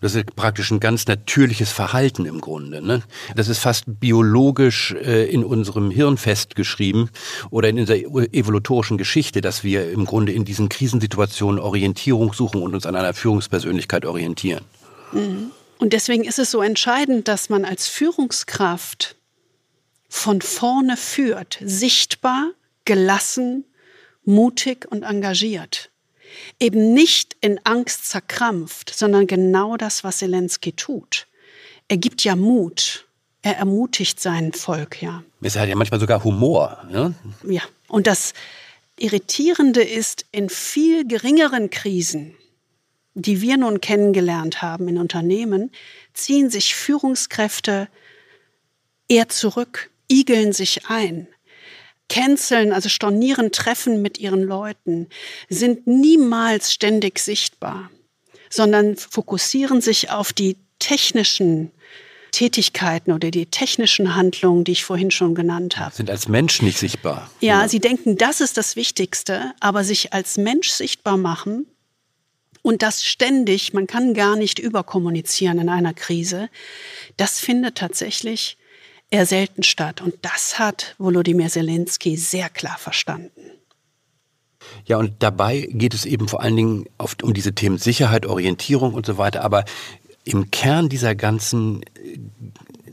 [0.00, 2.80] Das ist praktisch ein ganz natürliches Verhalten im Grunde.
[2.80, 3.02] Ne?
[3.34, 7.10] Das ist fast biologisch äh, in unserem Hirn festgeschrieben
[7.50, 7.96] oder in unserer
[8.32, 13.12] evolutorischen Geschichte, dass wir im Grunde in diesen Krisensituationen Orientierung suchen und uns an einer
[13.12, 14.64] Führungspersönlichkeit orientieren.
[15.12, 15.50] Mhm.
[15.78, 19.16] Und deswegen ist es so entscheidend, dass man als Führungskraft
[20.08, 22.50] von vorne führt, sichtbar,
[22.84, 23.64] gelassen,
[24.24, 25.90] mutig und engagiert.
[26.58, 31.26] Eben nicht in Angst zerkrampft, sondern genau das, was Zelensky tut.
[31.88, 33.06] Er gibt ja Mut.
[33.40, 35.22] Er ermutigt sein Volk, ja.
[35.40, 36.84] Es hat ja manchmal sogar Humor.
[36.92, 37.12] Ja,
[37.44, 37.62] ja.
[37.86, 38.34] und das
[38.98, 42.34] Irritierende ist, in viel geringeren Krisen,
[43.18, 45.72] die wir nun kennengelernt haben in Unternehmen,
[46.14, 47.88] ziehen sich Führungskräfte
[49.08, 51.26] eher zurück, igeln sich ein,
[52.08, 55.08] canceln, also stornieren Treffen mit ihren Leuten,
[55.48, 57.90] sind niemals ständig sichtbar,
[58.50, 61.72] sondern fokussieren sich auf die technischen
[62.30, 65.94] Tätigkeiten oder die technischen Handlungen, die ich vorhin schon genannt habe.
[65.94, 67.30] Sind als Mensch nicht sichtbar.
[67.40, 71.66] Ja, ja, sie denken, das ist das Wichtigste, aber sich als Mensch sichtbar machen
[72.68, 76.50] und das ständig, man kann gar nicht überkommunizieren in einer Krise,
[77.16, 78.58] das findet tatsächlich
[79.08, 80.02] eher selten statt.
[80.02, 83.40] Und das hat Volodymyr Zelensky sehr klar verstanden.
[84.84, 88.92] Ja, und dabei geht es eben vor allen Dingen oft um diese Themen Sicherheit, Orientierung
[88.92, 89.44] und so weiter.
[89.44, 89.64] Aber
[90.24, 92.18] im Kern dieser ganzen äh,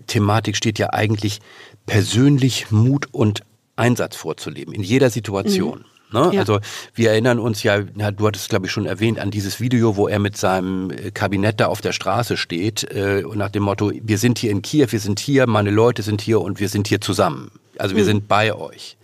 [0.08, 1.42] Thematik steht ja eigentlich
[1.86, 3.42] persönlich Mut und
[3.76, 5.80] Einsatz vorzuleben, in jeder Situation.
[5.80, 5.95] Mhm.
[6.16, 6.32] Ne?
[6.34, 6.40] Ja.
[6.40, 6.60] Also
[6.94, 10.20] wir erinnern uns ja, du hattest glaube ich schon erwähnt, an dieses Video, wo er
[10.20, 14.18] mit seinem äh, Kabinett da auf der Straße steht äh, und nach dem Motto, wir
[14.18, 17.02] sind hier in Kiew, wir sind hier, meine Leute sind hier und wir sind hier
[17.02, 17.52] zusammen.
[17.78, 18.08] Also wir mhm.
[18.08, 18.96] sind bei euch.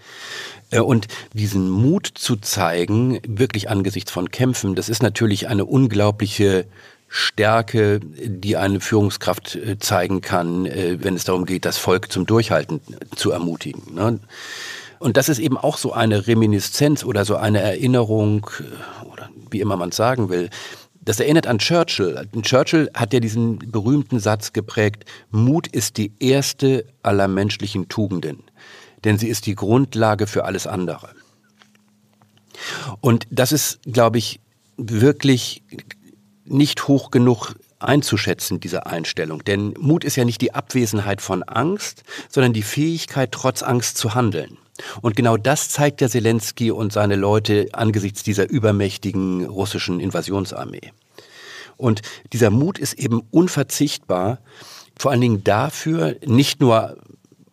[0.70, 6.66] Äh, und diesen Mut zu zeigen, wirklich angesichts von Kämpfen, das ist natürlich eine unglaubliche
[7.10, 12.80] Stärke, die eine Führungskraft äh, zeigen kann, wenn es darum geht, das Volk zum Durchhalten
[13.18, 14.22] zu ermutigen.
[15.02, 19.60] Und das ist eben auch so eine Reminiszenz oder so eine Erinnerung, äh, oder wie
[19.60, 20.52] immer man es sagen will.
[21.02, 22.28] Das erinnert an Churchill.
[22.44, 28.44] Churchill hat ja diesen berühmten Satz geprägt, Mut ist die erste aller menschlichen Tugenden,
[29.04, 31.10] denn sie ist die Grundlage für alles andere.
[33.00, 34.40] Und das ist, glaube ich,
[34.78, 35.64] wirklich
[36.46, 39.44] nicht hoch genug einzuschätzen, diese Einstellung.
[39.44, 44.14] Denn Mut ist ja nicht die Abwesenheit von Angst, sondern die Fähigkeit, trotz Angst zu
[44.14, 44.60] handeln.
[45.02, 50.92] Und genau das zeigt der Zelensky und seine Leute angesichts dieser übermächtigen russischen Invasionsarmee.
[51.78, 54.40] Und dieser Mut ist eben unverzichtbar,
[54.98, 56.98] vor allen Dingen dafür, nicht nur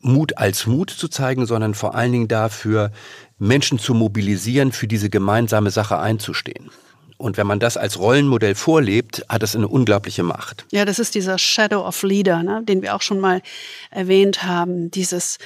[0.01, 2.93] Mut als Mut zu zeigen, sondern vor allen Dingen dafür,
[3.39, 6.71] Menschen zu mobilisieren, für diese gemeinsame Sache einzustehen.
[7.19, 10.65] Und wenn man das als Rollenmodell vorlebt, hat es eine unglaubliche Macht.
[10.71, 13.43] Ja, das ist dieser Shadow of Leader, ne, den wir auch schon mal
[13.91, 14.93] erwähnt haben.
[14.93, 15.39] Dieses,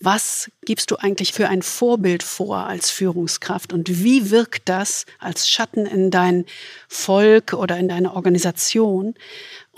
[0.00, 5.48] was gibst du eigentlich für ein Vorbild vor als Führungskraft und wie wirkt das als
[5.48, 6.46] Schatten in dein
[6.88, 9.14] Volk oder in deine Organisation?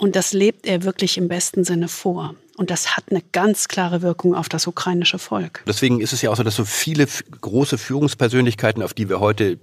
[0.03, 2.35] Und das lebt er wirklich im besten Sinne vor.
[2.57, 5.63] Und das hat eine ganz klare Wirkung auf das ukrainische Volk.
[5.65, 7.07] Deswegen ist es ja auch so, dass so viele
[7.39, 9.57] große Führungspersönlichkeiten, auf die wir heute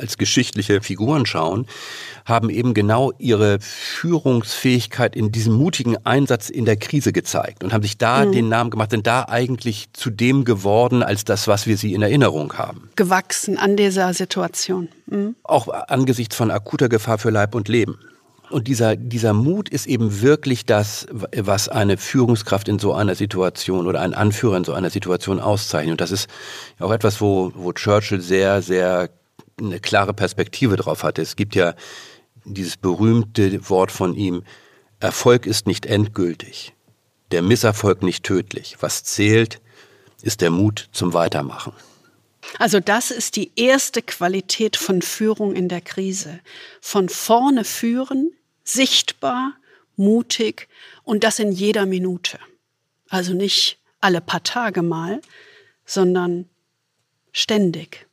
[0.00, 1.66] als geschichtliche Figuren schauen,
[2.24, 7.82] haben eben genau ihre Führungsfähigkeit in diesem mutigen Einsatz in der Krise gezeigt und haben
[7.82, 8.32] sich da mhm.
[8.32, 12.02] den Namen gemacht, sind da eigentlich zu dem geworden, als das, was wir sie in
[12.02, 12.88] Erinnerung haben.
[12.94, 14.88] Gewachsen an dieser Situation.
[15.06, 15.34] Mhm.
[15.42, 17.98] Auch angesichts von akuter Gefahr für Leib und Leben.
[18.50, 23.86] Und dieser, dieser Mut ist eben wirklich das, was eine Führungskraft in so einer Situation
[23.86, 25.92] oder ein Anführer in so einer Situation auszeichnet.
[25.92, 26.28] Und das ist
[26.78, 29.10] auch etwas, wo, wo Churchill sehr, sehr
[29.58, 31.22] eine klare Perspektive drauf hatte.
[31.22, 31.74] Es gibt ja
[32.44, 34.42] dieses berühmte Wort von ihm,
[35.00, 36.74] Erfolg ist nicht endgültig,
[37.30, 38.76] der Misserfolg nicht tödlich.
[38.80, 39.60] Was zählt,
[40.22, 41.72] ist der Mut zum Weitermachen.
[42.58, 46.40] Also das ist die erste Qualität von Führung in der Krise.
[46.80, 48.32] Von vorne führen,
[48.64, 49.54] sichtbar,
[49.96, 50.68] mutig
[51.02, 52.38] und das in jeder Minute.
[53.08, 55.20] Also nicht alle paar Tage mal,
[55.84, 56.48] sondern
[57.32, 58.06] ständig.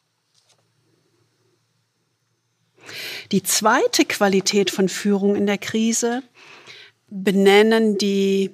[3.31, 6.21] Die zweite Qualität von Führung in der Krise
[7.07, 8.51] benennen die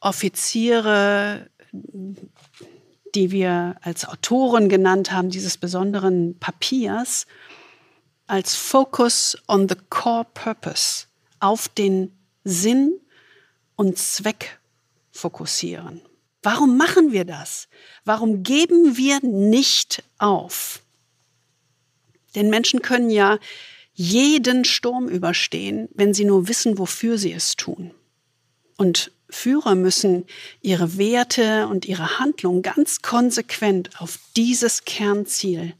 [0.00, 1.48] Offiziere,
[3.14, 7.26] die wir als Autoren genannt haben, dieses besonderen Papiers,
[8.26, 11.06] als Focus on the Core Purpose,
[11.40, 12.12] auf den
[12.44, 12.98] Sinn
[13.76, 14.58] und Zweck
[15.12, 16.00] fokussieren.
[16.42, 17.68] Warum machen wir das?
[18.04, 20.82] Warum geben wir nicht auf?
[22.34, 23.38] Denn Menschen können ja
[23.94, 27.92] jeden Sturm überstehen, wenn sie nur wissen, wofür sie es tun.
[28.76, 30.24] Und Führer müssen
[30.62, 35.74] ihre Werte und ihre Handlung ganz konsequent auf dieses Kernziel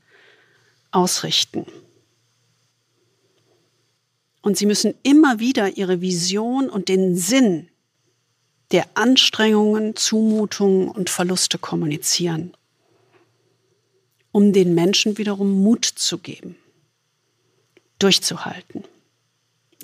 [0.90, 1.67] ausrichten.
[4.43, 7.69] Und sie müssen immer wieder ihre Vision und den Sinn
[8.73, 12.55] der Anstrengungen, Zumutungen und Verluste kommunizieren
[14.35, 16.57] um den Menschen wiederum Mut zu geben,
[18.01, 18.83] durchzuhalten.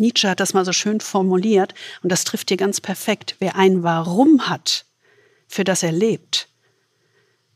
[0.01, 3.37] Nietzsche hat das mal so schön formuliert und das trifft hier ganz perfekt.
[3.39, 4.87] Wer ein Warum hat,
[5.47, 6.49] für das er lebt,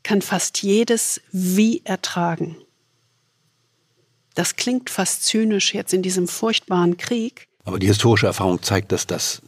[0.03, 2.57] kann fast jedes Wie ertragen.
[4.35, 7.47] Das klingt fast zynisch jetzt in diesem furchtbaren Krieg.
[7.63, 9.41] Aber die historische Erfahrung zeigt, dass das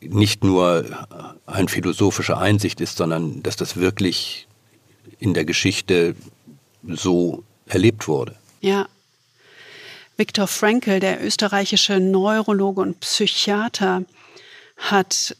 [0.00, 1.06] nicht nur
[1.46, 4.48] eine philosophische Einsicht ist, sondern dass das wirklich
[5.18, 6.16] in der Geschichte
[6.88, 8.34] so erlebt wurde.
[8.60, 8.88] Ja.
[10.20, 14.04] Viktor Frankl, der österreichische Neurologe und Psychiater,
[14.76, 15.34] hat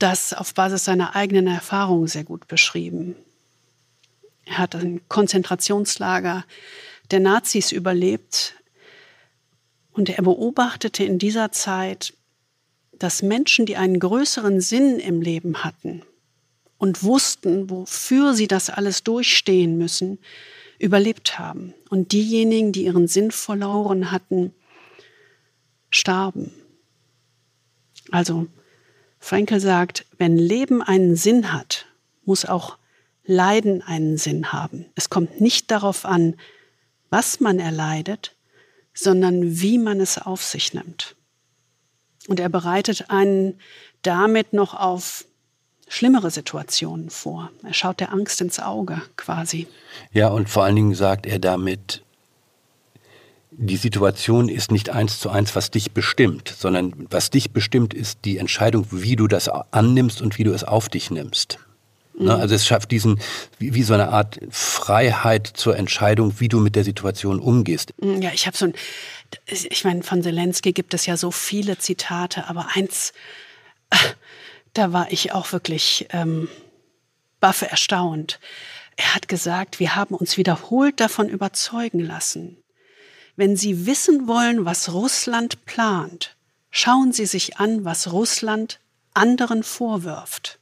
[0.00, 3.14] das auf Basis seiner eigenen Erfahrung sehr gut beschrieben.
[4.44, 6.44] Er hat ein Konzentrationslager
[7.12, 8.56] der Nazis überlebt
[9.92, 12.12] und er beobachtete in dieser Zeit,
[12.90, 16.02] dass Menschen, die einen größeren Sinn im Leben hatten,
[16.76, 20.18] und wussten, wofür sie das alles durchstehen müssen,
[20.80, 21.74] überlebt haben.
[21.88, 24.52] Und diejenigen, die ihren Sinn verloren hatten,
[25.90, 26.52] starben.
[28.10, 28.46] Also
[29.18, 31.86] Frankel sagt, wenn Leben einen Sinn hat,
[32.24, 32.78] muss auch
[33.24, 34.86] Leiden einen Sinn haben.
[34.94, 36.36] Es kommt nicht darauf an,
[37.10, 38.34] was man erleidet,
[38.94, 41.16] sondern wie man es auf sich nimmt.
[42.28, 43.58] Und er bereitet einen
[44.02, 45.26] damit noch auf
[45.90, 47.50] schlimmere Situationen vor.
[47.64, 49.66] Er schaut der Angst ins Auge quasi.
[50.12, 52.02] Ja, und vor allen Dingen sagt er damit,
[53.50, 58.20] die Situation ist nicht eins zu eins, was dich bestimmt, sondern was dich bestimmt, ist
[58.24, 61.58] die Entscheidung, wie du das annimmst und wie du es auf dich nimmst.
[62.16, 62.40] Ne, mhm.
[62.40, 63.18] Also es schafft diesen,
[63.58, 67.92] wie, wie, so eine Art Freiheit zur Entscheidung, wie du mit der Situation umgehst.
[68.00, 68.74] Mhm, ja, ich habe so ein,
[69.48, 73.12] ich meine, von Zelensky gibt es ja so viele Zitate, aber eins,
[74.74, 76.48] da war ich auch wirklich ähm,
[77.40, 78.38] baff erstaunt.
[78.96, 82.62] Er hat gesagt, wir haben uns wiederholt davon überzeugen lassen.
[83.36, 86.36] Wenn Sie wissen wollen, was Russland plant,
[86.70, 88.80] schauen Sie sich an, was Russland
[89.14, 90.58] anderen vorwirft.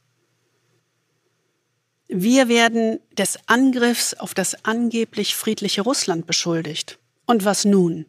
[2.07, 6.97] Wir werden des Angriffs auf das angeblich friedliche Russland beschuldigt.
[7.27, 8.07] Und was nun?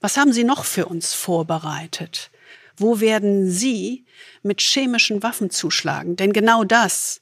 [0.00, 2.30] Was haben Sie noch für uns vorbereitet?
[2.76, 4.04] Wo werden Sie
[4.42, 6.16] mit chemischen Waffen zuschlagen?
[6.16, 7.20] Denn genau das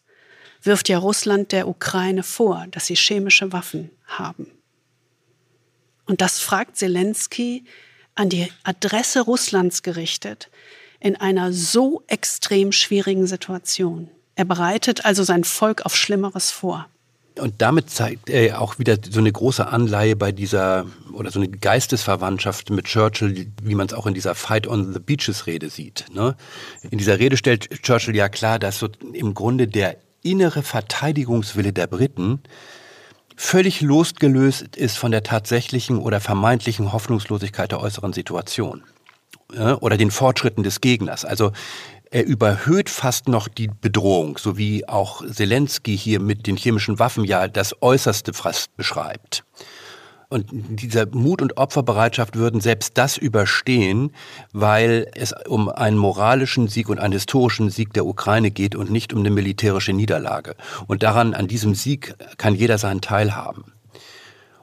[0.63, 4.51] wirft ja Russland der Ukraine vor, dass sie chemische Waffen haben.
[6.07, 7.65] Und das fragt Zelensky
[8.15, 10.51] an die Adresse Russlands gerichtet
[11.01, 14.11] in einer so extrem schwierigen Situation.
[14.35, 16.89] Er bereitet also sein Volk auf Schlimmeres vor.
[17.39, 21.49] Und damit zeigt er auch wieder so eine große Anleihe bei dieser, oder so eine
[21.49, 26.07] Geistesverwandtschaft mit Churchill, wie man es auch in dieser Fight on the Beaches Rede sieht.
[26.13, 26.37] Ne?
[26.91, 31.87] In dieser Rede stellt Churchill ja klar, dass so im Grunde der innere Verteidigungswille der
[31.87, 32.41] Briten
[33.37, 38.85] völlig losgelöst ist von der tatsächlichen oder vermeintlichen Hoffnungslosigkeit der äußeren Situation.
[39.55, 41.25] ja, oder den Fortschritten des Gegners.
[41.25, 41.53] Also
[42.13, 47.25] er überhöht fast noch die Bedrohung, so wie auch Zelensky hier mit den chemischen Waffen
[47.25, 49.45] ja das Äußerste fast beschreibt.
[50.29, 54.13] Und dieser Mut und Opferbereitschaft würden selbst das überstehen,
[54.53, 59.13] weil es um einen moralischen Sieg und einen historischen Sieg der Ukraine geht und nicht
[59.13, 60.55] um eine militärische Niederlage.
[60.87, 63.73] Und daran, an diesem Sieg kann jeder seinen Teil haben.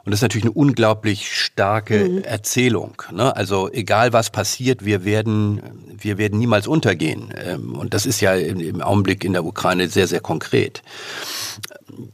[0.10, 2.24] Und das ist natürlich eine unglaublich starke mhm.
[2.24, 3.00] Erzählung.
[3.12, 3.36] Ne?
[3.36, 5.62] Also egal was passiert, wir werden,
[5.96, 7.32] wir werden niemals untergehen.
[7.38, 10.82] Ähm, und das ist ja im Augenblick in der Ukraine sehr, sehr konkret.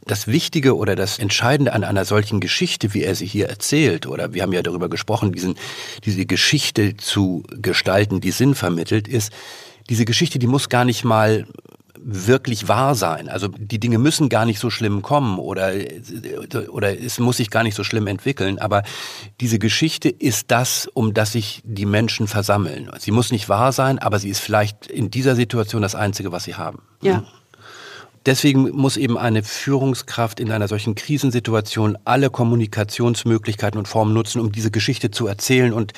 [0.04, 4.34] Das Wichtige oder das Entscheidende an einer solchen Geschichte, wie er sie hier erzählt, oder
[4.34, 5.54] wir haben ja darüber gesprochen, diesen,
[6.04, 9.32] diese Geschichte zu gestalten, die Sinn vermittelt, ist,
[9.88, 11.46] diese Geschichte, die muss gar nicht mal
[12.08, 13.28] wirklich wahr sein.
[13.28, 15.72] Also die Dinge müssen gar nicht so schlimm kommen oder,
[16.68, 18.60] oder es muss sich gar nicht so schlimm entwickeln.
[18.60, 18.84] Aber
[19.40, 22.88] diese Geschichte ist das, um das sich die Menschen versammeln.
[22.98, 26.44] Sie muss nicht wahr sein, aber sie ist vielleicht in dieser Situation das Einzige, was
[26.44, 26.78] sie haben.
[27.02, 27.24] Ja.
[28.26, 34.50] Deswegen muss eben eine Führungskraft in einer solchen Krisensituation alle Kommunikationsmöglichkeiten und Formen nutzen, um
[34.50, 35.92] diese Geschichte zu erzählen und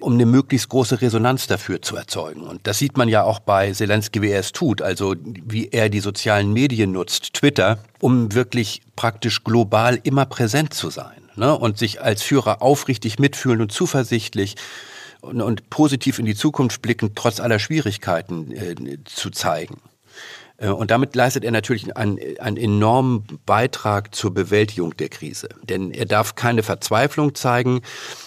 [0.00, 2.42] um eine möglichst große Resonanz dafür zu erzeugen.
[2.42, 5.88] Und das sieht man ja auch bei Zelensky, wie er es tut, also wie er
[5.88, 11.56] die sozialen Medien nutzt, Twitter, um wirklich praktisch global immer präsent zu sein ne?
[11.56, 14.56] und sich als Führer aufrichtig mitfühlen und zuversichtlich
[15.20, 19.80] und, und positiv in die Zukunft blickend trotz aller Schwierigkeiten äh, zu zeigen.
[20.58, 25.48] Äh, und damit leistet er natürlich einen, einen enormen Beitrag zur Bewältigung der Krise.
[25.62, 27.80] Denn er darf keine Verzweiflung zeigen,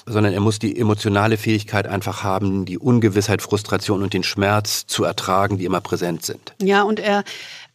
[0.05, 5.03] sondern er muss die emotionale Fähigkeit einfach haben, die Ungewissheit, Frustration und den Schmerz zu
[5.03, 6.53] ertragen, die immer präsent sind.
[6.61, 7.23] Ja, und er,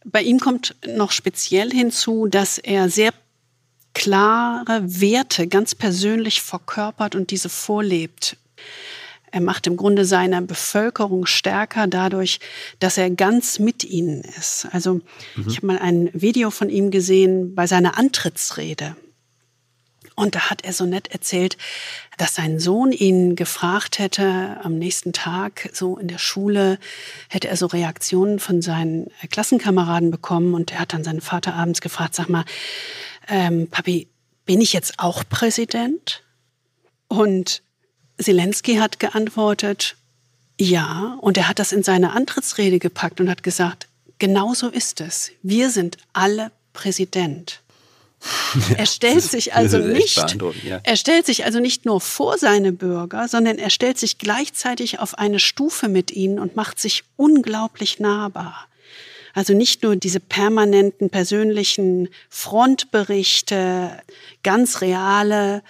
[0.05, 3.11] bei ihm kommt noch speziell hinzu, dass er sehr
[3.93, 8.37] klare Werte ganz persönlich verkörpert und diese vorlebt.
[9.31, 12.39] Er macht im Grunde seine Bevölkerung stärker dadurch,
[12.79, 14.67] dass er ganz mit ihnen ist.
[14.71, 14.95] Also
[15.35, 15.45] mhm.
[15.47, 18.95] ich habe mal ein Video von ihm gesehen bei seiner Antrittsrede.
[20.19, 21.57] Und da hat er so nett erzählt,
[22.17, 26.79] dass sein Sohn ihn gefragt hätte am nächsten Tag, so in der Schule,
[27.29, 30.55] hätte er so Reaktionen von seinen Klassenkameraden bekommen.
[30.55, 32.45] Und er hat dann seinen Vater abends gefragt, sag mal,
[33.27, 34.07] ähm, Papi,
[34.45, 36.23] bin ich jetzt auch Präsident?
[37.07, 37.61] Und
[38.19, 39.95] Zelensky hat geantwortet,
[40.59, 43.87] ja, und er hat das in seine Antrittsrede gepackt und hat gesagt,
[44.17, 45.31] genau so ist es.
[45.43, 47.61] Wir sind alle Präsident.
[48.77, 50.79] er stellt sich also nicht, ja.
[50.83, 55.19] er stellt sich also nicht nur vor seine Bürger, sondern er stellt sich gleichzeitig auf
[55.19, 58.67] eine Stufe mit ihnen und macht sich unglaublich nahbar.
[59.35, 63.91] Also nicht nur diese permanenten persönlichen Frontberichte,
[64.41, 65.61] ganz reale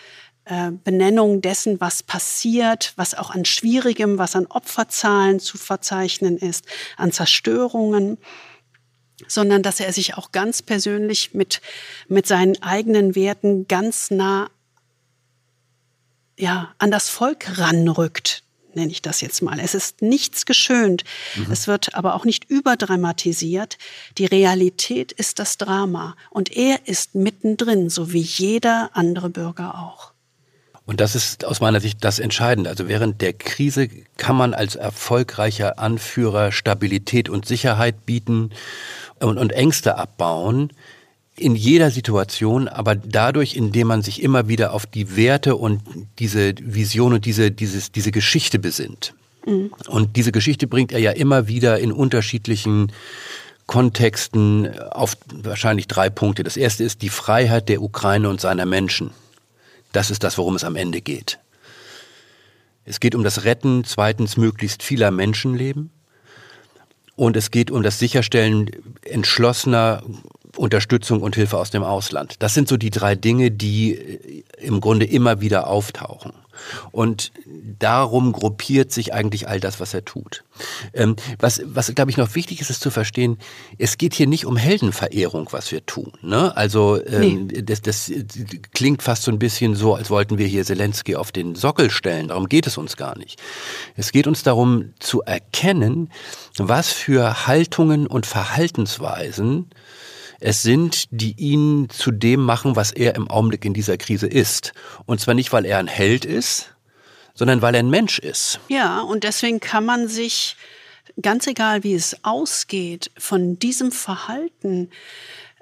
[0.83, 7.11] Benennung dessen, was passiert, was auch an Schwierigem, was an Opferzahlen zu verzeichnen ist, an
[7.11, 8.17] Zerstörungen,
[9.27, 11.61] sondern dass er sich auch ganz persönlich mit,
[12.07, 14.49] mit seinen eigenen Werten ganz nah
[16.37, 18.43] ja, an das Volk ranrückt,
[18.73, 19.59] nenne ich das jetzt mal.
[19.59, 21.03] Es ist nichts geschönt.
[21.35, 21.51] Mhm.
[21.51, 23.77] Es wird aber auch nicht überdramatisiert.
[24.19, 26.15] Die Realität ist das Drama.
[26.29, 30.13] Und er ist mittendrin, so wie jeder andere Bürger auch.
[30.87, 32.69] Und das ist aus meiner Sicht das Entscheidende.
[32.69, 38.51] Also während der Krise kann man als erfolgreicher Anführer Stabilität und Sicherheit bieten
[39.19, 40.71] und, und Ängste abbauen
[41.37, 45.81] in jeder Situation, aber dadurch, indem man sich immer wieder auf die Werte und
[46.17, 49.13] diese Vision und diese, dieses, diese Geschichte besinnt.
[49.45, 49.71] Mhm.
[49.87, 52.91] Und diese Geschichte bringt er ja immer wieder in unterschiedlichen
[53.67, 56.43] Kontexten auf wahrscheinlich drei Punkte.
[56.43, 59.11] Das erste ist die Freiheit der Ukraine und seiner Menschen.
[59.97, 61.39] Das ist das, worum es am Ende geht.
[62.85, 65.89] Es geht um das Retten zweitens möglichst vieler Menschenleben
[67.15, 68.69] und es geht um das Sicherstellen
[69.01, 70.03] entschlossener
[70.55, 72.35] Unterstützung und Hilfe aus dem Ausland.
[72.43, 76.33] Das sind so die drei Dinge, die im Grunde immer wieder auftauchen.
[76.91, 77.31] Und
[77.79, 80.43] darum gruppiert sich eigentlich all das, was er tut.
[80.93, 83.37] Ähm, was, was glaube ich, noch wichtig ist, ist zu verstehen,
[83.77, 86.13] es geht hier nicht um Heldenverehrung, was wir tun.
[86.21, 86.55] Ne?
[86.55, 87.61] Also ähm, nee.
[87.61, 88.11] das, das
[88.73, 92.29] klingt fast so ein bisschen so, als wollten wir hier Zelensky auf den Sockel stellen.
[92.29, 93.41] Darum geht es uns gar nicht.
[93.95, 96.09] Es geht uns darum zu erkennen,
[96.57, 99.69] was für Haltungen und Verhaltensweisen
[100.39, 104.73] es sind, die ihn zu dem machen, was er im Augenblick in dieser Krise ist.
[105.05, 106.75] Und zwar nicht, weil er ein Held ist,
[107.33, 108.59] sondern weil er ein Mensch ist.
[108.67, 110.55] Ja, und deswegen kann man sich,
[111.21, 114.89] ganz egal wie es ausgeht, von diesem Verhalten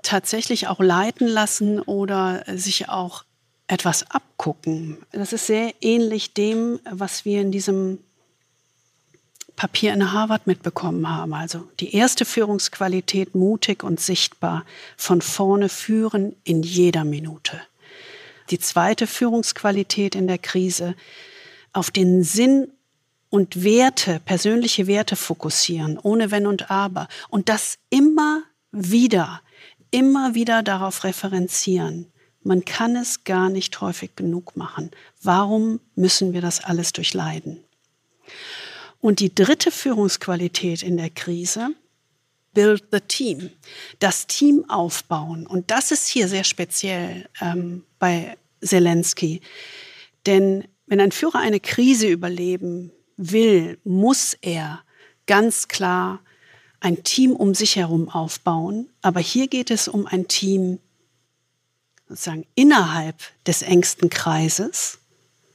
[0.04, 3.24] tatsächlich auch leiten lassen oder sich auch
[3.68, 4.98] etwas abgucken.
[5.12, 8.00] Das ist sehr ähnlich dem, was wir in diesem
[9.56, 11.34] Papier in Harvard mitbekommen haben.
[11.34, 14.66] Also die erste Führungsqualität, mutig und sichtbar,
[14.98, 17.62] von vorne führen in jeder Minute.
[18.50, 20.96] Die zweite Führungsqualität in der Krise,
[21.74, 22.72] auf den Sinn
[23.30, 27.08] und Werte, persönliche Werte fokussieren, ohne Wenn und Aber.
[27.30, 29.42] Und das immer wieder,
[29.92, 32.12] immer wieder darauf referenzieren.
[32.44, 34.92] Man kann es gar nicht häufig genug machen.
[35.24, 37.64] Warum müssen wir das alles durchleiden?
[39.06, 41.76] Und die dritte Führungsqualität in der Krise,
[42.56, 43.52] build the team,
[44.00, 45.46] das Team aufbauen.
[45.46, 49.42] Und das ist hier sehr speziell ähm, bei Zelensky.
[50.26, 54.82] Denn wenn ein Führer eine Krise überleben will, muss er
[55.28, 56.20] ganz klar
[56.80, 58.90] ein Team um sich herum aufbauen.
[59.04, 60.80] Aber hier geht es um ein Team
[62.10, 64.98] sozusagen innerhalb des engsten Kreises,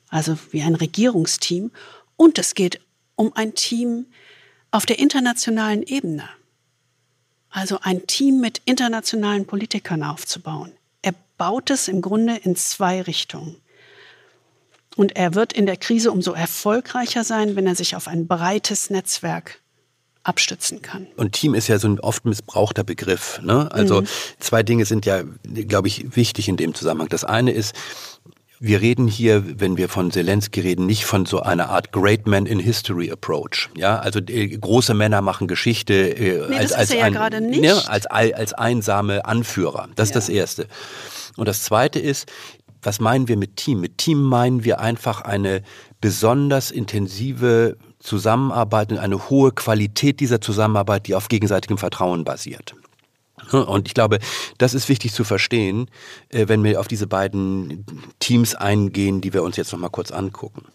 [0.08, 1.72] also wie ein Regierungsteam,
[2.16, 2.80] und es geht
[3.20, 4.06] um ein Team
[4.70, 6.26] auf der internationalen Ebene,
[7.50, 10.72] also ein Team mit internationalen Politikern aufzubauen.
[11.02, 13.56] Er baut es im Grunde in zwei Richtungen.
[14.96, 18.88] Und er wird in der Krise umso erfolgreicher sein, wenn er sich auf ein breites
[18.88, 19.60] Netzwerk
[20.22, 21.06] abstützen kann.
[21.16, 23.40] Und Team ist ja so ein oft missbrauchter Begriff.
[23.42, 23.70] Ne?
[23.70, 24.06] Also mhm.
[24.38, 27.08] zwei Dinge sind ja, glaube ich, wichtig in dem Zusammenhang.
[27.10, 27.74] Das eine ist,
[28.62, 32.44] wir reden hier, wenn wir von Zelensky reden, nicht von so einer Art Great Man
[32.44, 33.70] in History Approach.
[33.74, 38.06] Ja, also äh, große Männer machen Geschichte äh, nee, als, als, ein, ja ne, als,
[38.06, 39.88] als einsame Anführer.
[39.96, 40.16] Das ja.
[40.16, 40.66] ist das Erste.
[41.38, 42.30] Und das Zweite ist,
[42.82, 43.80] was meinen wir mit Team?
[43.80, 45.62] Mit Team meinen wir einfach eine
[46.02, 52.74] besonders intensive Zusammenarbeit und eine hohe Qualität dieser Zusammenarbeit, die auf gegenseitigem Vertrauen basiert.
[53.66, 54.18] Und ich glaube,
[54.58, 55.90] das ist wichtig zu verstehen,
[56.28, 57.84] äh, wenn wir auf diese beiden
[58.18, 60.66] Teams eingehen, die wir uns jetzt noch mal kurz angucken.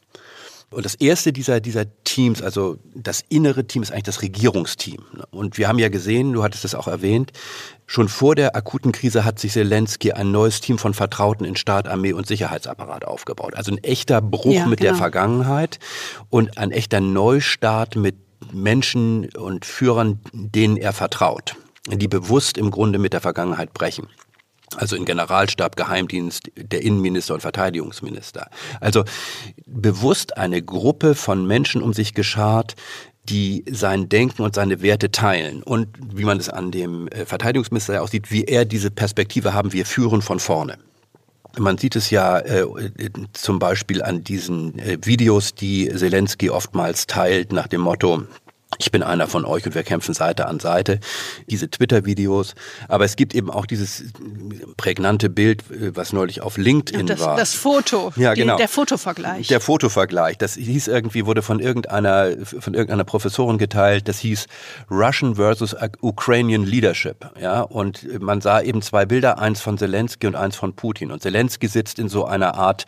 [0.72, 5.06] Und das erste dieser, dieser Teams, also das innere Team, ist eigentlich das Regierungsteam.
[5.32, 7.32] Und wir haben ja gesehen, du hattest es auch erwähnt,
[7.86, 11.88] schon vor der akuten Krise hat sich Zelensky ein neues Team von Vertrauten in Staat,
[11.88, 13.54] Armee und Sicherheitsapparat aufgebaut.
[13.56, 14.92] Also ein echter Bruch ja, mit genau.
[14.92, 15.80] der Vergangenheit
[16.30, 18.16] und ein echter Neustart mit
[18.52, 21.56] Menschen und Führern, denen er vertraut,
[21.88, 24.08] die bewusst im Grunde mit der Vergangenheit brechen
[24.78, 28.50] also in Generalstab, Geheimdienst, der Innenminister und Verteidigungsminister.
[28.82, 29.04] Also
[29.66, 32.76] bewusst eine Gruppe von Menschen um sich geschart,
[33.24, 35.64] die sein Denken und seine Werte teilen.
[35.64, 39.54] Und wie man es an dem äh, Verteidigungsminister ja auch sieht, wie er diese Perspektive
[39.54, 40.78] haben, wir führen von vorne.
[41.58, 42.66] Man sieht es ja äh,
[43.34, 48.24] zum Beispiel an diesen äh, Videos, die Zelensky oftmals teilt, nach dem Motto,
[48.78, 51.00] ich bin einer von euch und wir kämpfen Seite an Seite.
[51.48, 52.56] Diese Twitter-Videos.
[52.88, 54.04] Aber es gibt eben auch dieses
[54.78, 55.64] prägnante Bild,
[55.96, 57.38] was neulich auf LinkedIn das, war.
[57.38, 58.12] Das Foto.
[58.16, 58.56] Ja, genau.
[58.56, 59.48] Die, der Fotovergleich.
[59.48, 60.38] Der Fotovergleich.
[60.38, 64.08] Das hieß irgendwie, wurde von irgendeiner, von irgendeiner Professorin geteilt.
[64.08, 64.48] Das hieß
[64.90, 67.30] Russian versus Ukrainian Leadership.
[67.40, 71.12] Ja, und man sah eben zwei Bilder, eins von Zelensky und eins von Putin.
[71.12, 72.86] Und Zelensky sitzt in so einer Art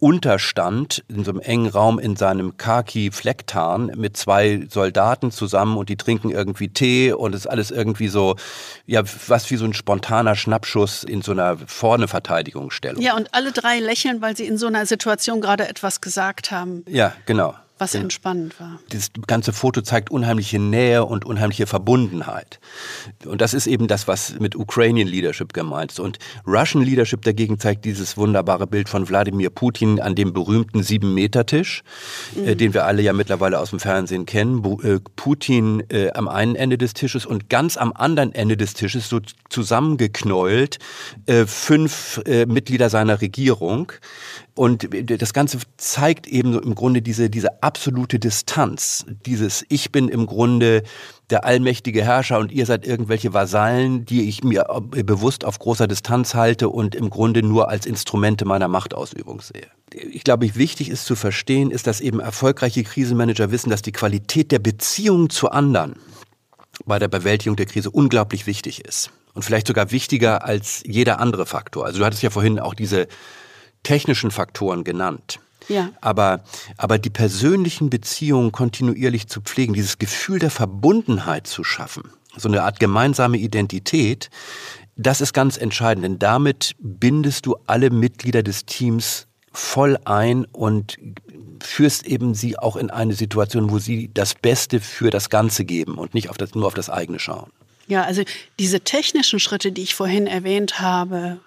[0.00, 5.96] Unterstand in so einem engen Raum in seinem Khaki-Flecktarn mit zwei Soldaten zusammen und die
[5.96, 8.36] trinken irgendwie Tee und es ist alles irgendwie so,
[8.86, 13.02] ja, was wie so ein spontaner Schnappschuss in so einer vorne Verteidigungsstellung.
[13.02, 16.84] Ja, und alle drei lächeln, weil sie in so einer Situation gerade etwas gesagt haben.
[16.88, 17.54] Ja, genau
[17.84, 18.80] was entspannend war.
[18.90, 22.60] Das ganze Foto zeigt unheimliche Nähe und unheimliche Verbundenheit.
[23.24, 26.00] Und das ist eben das, was mit Ukrainian Leadership gemeint ist.
[26.00, 31.82] Und Russian Leadership dagegen zeigt dieses wunderbare Bild von Wladimir Putin an dem berühmten Sieben-Meter-Tisch,
[32.36, 32.48] äh, mhm.
[32.48, 34.62] äh, den wir alle ja mittlerweile aus dem Fernsehen kennen.
[34.62, 38.74] Bu äh, Putin äh, am einen Ende des Tisches und ganz am anderen Ende des
[38.74, 40.78] Tisches so zusammengeknäult
[41.26, 43.92] äh, fünf äh, Mitglieder seiner Regierung.
[44.56, 49.04] Und das Ganze zeigt eben im Grunde diese, diese absolute Distanz.
[49.26, 50.84] Dieses Ich bin im Grunde
[51.28, 56.34] der allmächtige Herrscher und ihr seid irgendwelche Vasallen, die ich mir bewusst auf großer Distanz
[56.34, 59.66] halte und im Grunde nur als Instrumente meiner Machtausübung sehe.
[59.92, 64.52] Ich glaube, wichtig ist zu verstehen, ist, dass eben erfolgreiche Krisenmanager wissen, dass die Qualität
[64.52, 65.96] der Beziehung zu anderen
[66.84, 69.10] bei der Bewältigung der Krise unglaublich wichtig ist.
[69.32, 71.86] Und vielleicht sogar wichtiger als jeder andere Faktor.
[71.86, 73.08] Also du hattest ja vorhin auch diese
[73.84, 75.38] technischen Faktoren genannt.
[75.68, 75.90] Ja.
[76.00, 76.42] Aber,
[76.76, 82.64] aber die persönlichen Beziehungen kontinuierlich zu pflegen, dieses Gefühl der Verbundenheit zu schaffen, so eine
[82.64, 84.28] Art gemeinsame Identität,
[84.96, 90.98] das ist ganz entscheidend, denn damit bindest du alle Mitglieder des Teams voll ein und
[91.62, 95.94] führst eben sie auch in eine Situation, wo sie das Beste für das Ganze geben
[95.96, 97.50] und nicht auf das, nur auf das eigene schauen.
[97.86, 98.22] Ja, also
[98.58, 101.38] diese technischen Schritte, die ich vorhin erwähnt habe,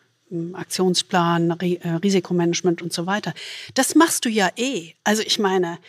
[0.54, 3.34] Aktionsplan, Risikomanagement und so weiter.
[3.74, 4.92] Das machst du ja eh.
[5.04, 5.80] Also ich meine,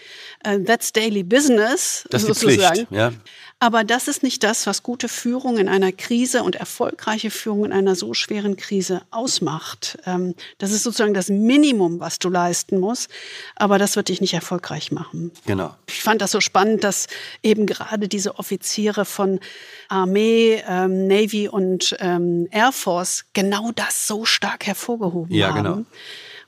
[0.42, 2.86] that's daily business das sozusagen.
[2.86, 3.12] Pflicht, ja.
[3.60, 7.72] Aber das ist nicht das, was gute Führung in einer Krise und erfolgreiche Führung in
[7.72, 9.98] einer so schweren Krise ausmacht.
[10.06, 13.10] Ähm, das ist sozusagen das Minimum, was du leisten musst.
[13.56, 15.32] Aber das wird dich nicht erfolgreich machen.
[15.44, 15.74] Genau.
[15.88, 17.08] Ich fand das so spannend, dass
[17.42, 19.40] eben gerade diese Offiziere von
[19.88, 25.62] Armee, ähm, Navy und ähm, Air Force genau das so stark hervorgehoben ja, haben.
[25.62, 25.84] Genau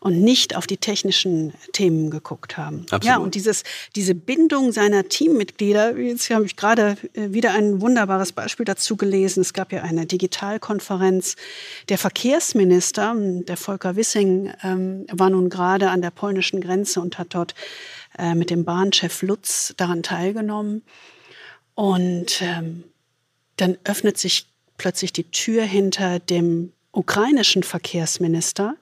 [0.00, 2.80] und nicht auf die technischen Themen geguckt haben.
[2.84, 3.04] Absolut.
[3.04, 8.32] Ja, und dieses, diese Bindung seiner Teammitglieder, jetzt habe ich gerade äh, wieder ein wunderbares
[8.32, 9.42] Beispiel dazu gelesen.
[9.42, 11.36] Es gab ja eine Digitalkonferenz.
[11.90, 17.34] Der Verkehrsminister, der Volker Wissing, ähm, war nun gerade an der polnischen Grenze und hat
[17.34, 17.54] dort
[18.18, 20.82] äh, mit dem Bahnchef Lutz daran teilgenommen.
[21.74, 22.84] Und ähm,
[23.56, 24.46] dann öffnet sich
[24.78, 28.76] plötzlich die Tür hinter dem ukrainischen Verkehrsminister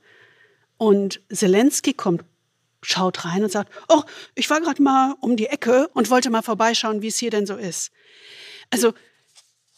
[0.78, 2.24] und Zelensky kommt,
[2.82, 4.02] schaut rein und sagt, oh,
[4.34, 7.46] ich war gerade mal um die Ecke und wollte mal vorbeischauen, wie es hier denn
[7.46, 7.90] so ist.
[8.70, 8.94] Also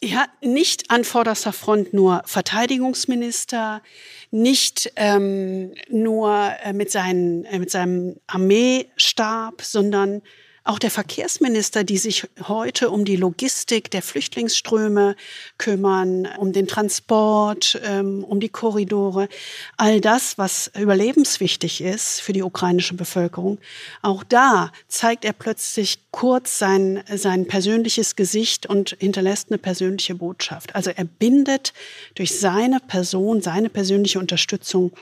[0.03, 3.82] ja, nicht an vorderster Front nur Verteidigungsminister,
[4.30, 10.22] nicht ähm, nur äh, mit, seinen, äh, mit seinem Armeestab, sondern
[10.65, 15.17] auch der Verkehrsminister, die sich heute um die Logistik der Flüchtlingsströme
[15.59, 19.29] kümmern, um den Transport, ähm, um die Korridore,
[19.77, 23.59] all das, was überlebenswichtig ist für die ukrainische Bevölkerung,
[24.03, 30.75] auch da zeigt er plötzlich kurz sein, sein persönliches Gesicht und hinterlässt eine persönliche Botschaft.
[30.75, 31.73] Also er bindet
[32.15, 34.93] durch seine Person, seine persönliche Unterstützung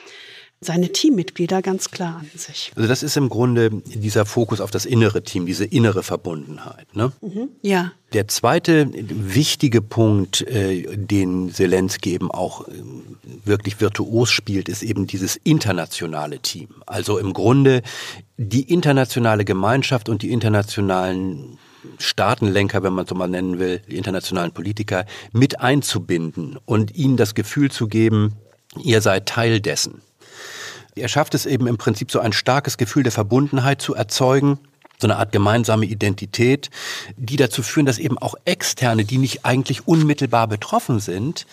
[0.61, 2.73] seine Teammitglieder ganz klar an sich.
[2.75, 6.95] Also das ist im Grunde dieser Fokus auf das innere Team, diese innere Verbundenheit.
[6.97, 7.13] Ne?
[7.21, 7.93] Mhm, ja.
[8.13, 12.73] Der zweite wichtige Punkt, äh, den Zelensky eben auch äh,
[13.45, 16.69] wirklich virtuos spielt, ist eben dieses internationale Team.
[16.87, 17.83] Also im Grunde
[18.37, 21.59] die internationale Gemeinschaft und die internationalen
[21.99, 27.35] Staatenlenker, wenn man so mal nennen will, die internationalen Politiker mit einzubinden und ihnen das
[27.35, 28.35] Gefühl zu geben,
[28.83, 30.03] ihr seid Teil dessen.
[31.01, 34.59] Er schafft es eben im Prinzip so ein starkes Gefühl der Verbundenheit zu erzeugen,
[35.01, 36.71] so eine Art gemeinsame Identität,
[37.17, 41.47] die dazu führen, dass eben auch Externe, die nicht eigentlich unmittelbar betroffen sind,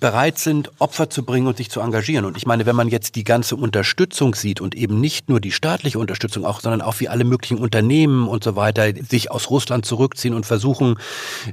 [0.00, 2.24] bereit sind, Opfer zu bringen und sich zu engagieren.
[2.24, 5.50] Und ich meine, wenn man jetzt die ganze Unterstützung sieht und eben nicht nur die
[5.50, 9.84] staatliche Unterstützung auch, sondern auch wie alle möglichen Unternehmen und so weiter sich aus Russland
[9.84, 10.98] zurückziehen und versuchen,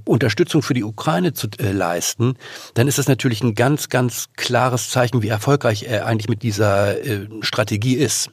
[0.05, 2.35] Unterstützung für die Ukraine zu äh, leisten,
[2.75, 7.03] dann ist das natürlich ein ganz, ganz klares Zeichen, wie erfolgreich er eigentlich mit dieser
[7.03, 8.29] äh, Strategie ist.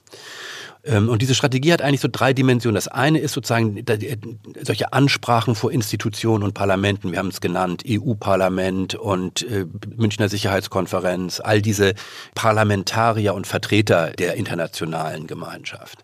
[0.85, 2.75] Ähm, und diese Strategie hat eigentlich so drei Dimensionen.
[2.75, 4.17] Das eine ist sozusagen äh,
[4.63, 7.13] solche Ansprachen vor Institutionen und Parlamenten.
[7.13, 9.67] Wir haben es genannt, EU-Parlament und äh,
[9.97, 11.95] Münchner Sicherheitskonferenz, all diese
[12.35, 16.03] Parlamentarier und Vertreter der internationalen Gemeinschaft.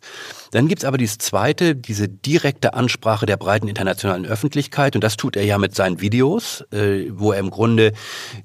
[0.52, 4.94] Dann gibt's aber dieses zweite, diese direkte Ansprache der breiten internationalen Öffentlichkeit.
[4.94, 7.92] Und das tut er ja mit seinen Videos, äh, wo er im Grunde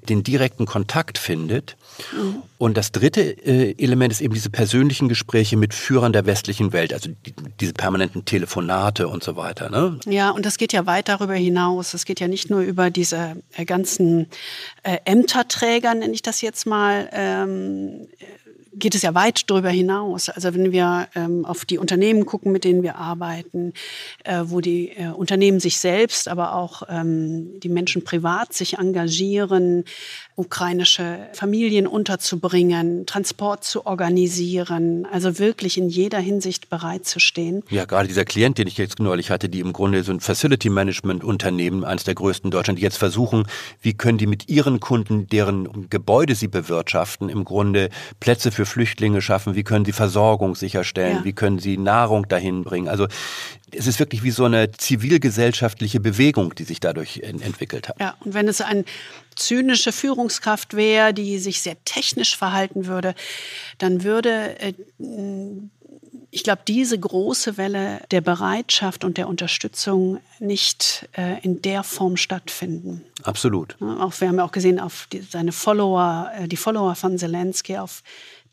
[0.08, 1.76] den direkten Kontakt findet.
[2.58, 6.92] Und das dritte äh, Element ist eben diese persönlichen Gespräche mit Führern der westlichen Welt,
[6.92, 9.70] also die, diese permanenten Telefonate und so weiter.
[9.70, 9.98] Ne?
[10.06, 11.94] Ja, und das geht ja weit darüber hinaus.
[11.94, 14.26] Es geht ja nicht nur über diese äh, ganzen
[14.82, 18.08] äh, Ämterträger, nenne ich das jetzt mal, ähm,
[18.76, 20.28] geht es ja weit darüber hinaus.
[20.28, 23.72] Also wenn wir ähm, auf die Unternehmen gucken, mit denen wir arbeiten,
[24.24, 29.84] äh, wo die äh, Unternehmen sich selbst, aber auch ähm, die Menschen privat sich engagieren,
[30.36, 37.62] ukrainische Familien unterzubringen, Transport zu organisieren, also wirklich in jeder Hinsicht bereit zu stehen.
[37.70, 40.70] Ja, gerade dieser Klient, den ich jetzt neulich hatte, die im Grunde so ein Facility
[40.70, 43.46] Management Unternehmen, eines der größten in Deutschland, die jetzt versuchen,
[43.80, 49.22] wie können die mit ihren Kunden, deren Gebäude sie bewirtschaften, im Grunde Plätze für Flüchtlinge
[49.22, 51.24] schaffen, wie können sie Versorgung sicherstellen, ja.
[51.24, 52.88] wie können sie Nahrung dahin bringen.
[52.88, 53.06] Also
[53.70, 58.00] es ist wirklich wie so eine zivilgesellschaftliche Bewegung, die sich dadurch entwickelt hat.
[58.00, 58.84] Ja, und wenn es eine
[59.36, 63.14] zynische Führungskraft wäre, die sich sehr technisch verhalten würde,
[63.78, 64.72] dann würde, äh,
[66.30, 72.16] ich glaube, diese große Welle der Bereitschaft und der Unterstützung nicht äh, in der Form
[72.16, 73.04] stattfinden.
[73.22, 73.76] Absolut.
[73.80, 77.76] Auch wir haben ja auch gesehen, auf die, seine Follower, äh, die Follower von Zelensky
[77.76, 78.02] auf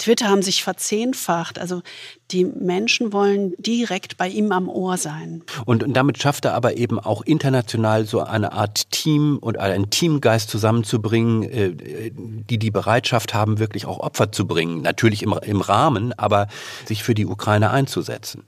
[0.01, 1.59] Twitter haben sich verzehnfacht.
[1.59, 1.83] Also
[2.31, 5.43] Die Menschen wollen direkt bei ihm am Ohr sein.
[5.65, 10.49] Und, damit schafft er aber eben auch international so eine Art Team und einen Teamgeist
[10.49, 14.81] zusammenzubringen, äh, die die Bereitschaft haben, wirklich auch Opfer zu bringen.
[14.81, 16.47] Natürlich im, im Rahmen, aber
[16.85, 18.43] sich für die Ukraine einzusetzen.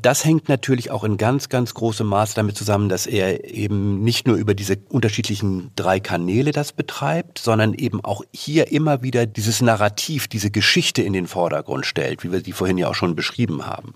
[0.00, 4.26] Das hängt natürlich auch in ganz, ganz großem Maß damit zusammen, dass er eben nicht
[4.26, 9.60] nur über diese unterschiedlichen drei Kanäle das betreibt, sondern eben auch hier immer wieder dieses
[9.60, 13.66] Narrativ, diese Geschichte in den Vordergrund stellt, wie wir sie vorhin ja auch schon beschrieben
[13.66, 13.94] haben.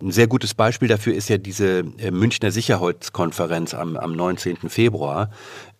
[0.00, 4.68] Ein sehr gutes Beispiel dafür ist ja diese äh, Münchner Sicherheitskonferenz am, am 19.
[4.68, 5.30] Februar,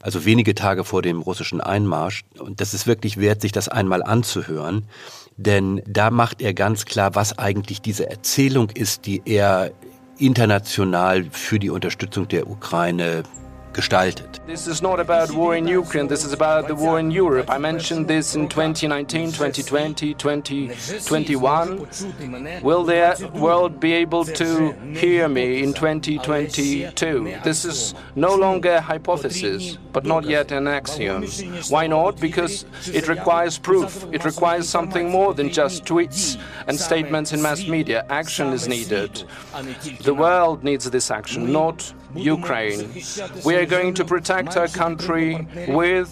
[0.03, 2.25] also wenige Tage vor dem russischen Einmarsch.
[2.39, 4.87] Und das ist wirklich wert, sich das einmal anzuhören
[5.37, 9.73] denn da macht er ganz klar, was eigentlich diese Erzählung ist, die er
[10.19, 13.23] international für die Unterstützung der Ukraine
[13.77, 14.41] gestaltet.
[14.47, 17.51] This is not about war in Ukraine, this is about the war in Europe.
[17.51, 21.87] I mentioned this in 2019, 2020, 2021.
[22.63, 27.41] Will the world be able to hear me in 2022?
[27.45, 31.27] This is no longer a hypothesis, but not yet an axiom.
[31.69, 32.19] Why not?
[32.19, 34.07] Because it requires proof.
[34.13, 38.07] It requires something more than just tweets and statements in mass media.
[38.09, 39.25] Action is needed.
[40.03, 43.03] The world needs this action, not Ukraine.
[43.45, 46.09] We are going to protect our country with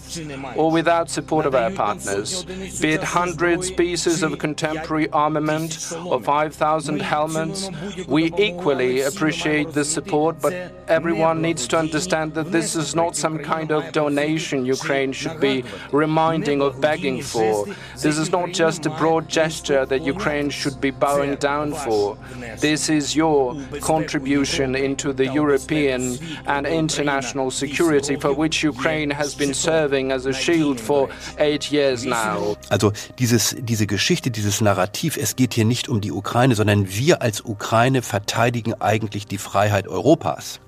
[0.55, 2.45] or without support of our partners,
[2.81, 7.69] be it hundreds pieces of contemporary armament or 5,000 helmets.
[8.07, 10.53] We equally appreciate the support, but
[10.87, 15.63] everyone needs to understand that this is not some kind of donation Ukraine should be
[15.91, 17.65] reminding or begging for.
[18.05, 22.17] This is not just a broad gesture that Ukraine should be bowing down for.
[22.59, 29.35] This is your contribution into the European European and international security for which Ukraine has
[29.35, 32.57] been serving as a shield for eight years now.
[32.69, 37.21] Also dieses, diese Geschichte, dieses Narrativ, es geht hier nicht um die Ukraine, sondern wir
[37.21, 40.59] als Ukraine verteidigen eigentlich die Freiheit Europas.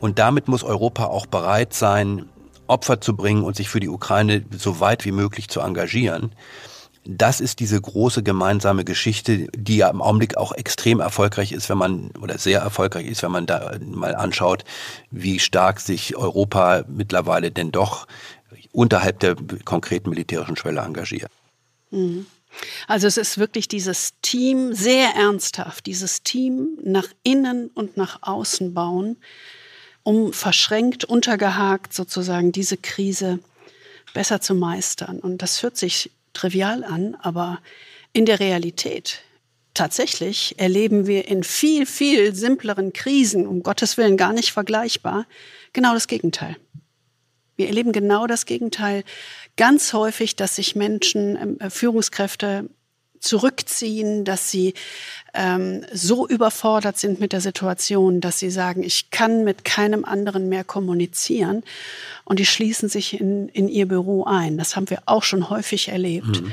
[0.00, 2.26] Und damit muss Europa auch bereit sein,
[2.66, 6.32] Opfer zu bringen und sich für die Ukraine so weit wie möglich zu engagieren
[7.10, 11.78] das ist diese große gemeinsame Geschichte, die ja im Augenblick auch extrem erfolgreich ist, wenn
[11.78, 14.62] man, oder sehr erfolgreich ist, wenn man da mal anschaut,
[15.10, 18.06] wie stark sich Europa mittlerweile denn doch
[18.72, 21.30] unterhalb der konkreten militärischen Schwelle engagiert.
[21.90, 22.26] Mhm.
[22.86, 28.74] Also es ist wirklich dieses Team sehr ernsthaft, dieses Team nach innen und nach außen
[28.74, 29.16] bauen,
[30.02, 33.38] um verschränkt, untergehakt sozusagen diese Krise
[34.12, 35.20] besser zu meistern.
[35.20, 37.60] Und das hört sich trivial an, aber
[38.12, 39.20] in der Realität
[39.74, 45.26] tatsächlich erleben wir in viel, viel simpleren Krisen, um Gottes Willen gar nicht vergleichbar,
[45.72, 46.56] genau das Gegenteil.
[47.56, 49.02] Wir erleben genau das Gegenteil.
[49.56, 52.70] Ganz häufig, dass sich Menschen, ähm, äh, Führungskräfte
[53.20, 54.74] zurückziehen, dass sie
[55.34, 60.48] ähm, so überfordert sind mit der Situation, dass sie sagen, ich kann mit keinem anderen
[60.48, 61.62] mehr kommunizieren.
[62.24, 64.58] Und die schließen sich in, in ihr Büro ein.
[64.58, 66.42] Das haben wir auch schon häufig erlebt.
[66.42, 66.52] Mhm.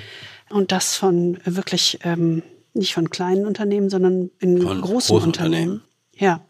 [0.50, 2.44] Und das von wirklich ähm,
[2.74, 5.82] nicht von kleinen Unternehmen, sondern in von großen Unternehmen.
[6.14, 6.42] Ja,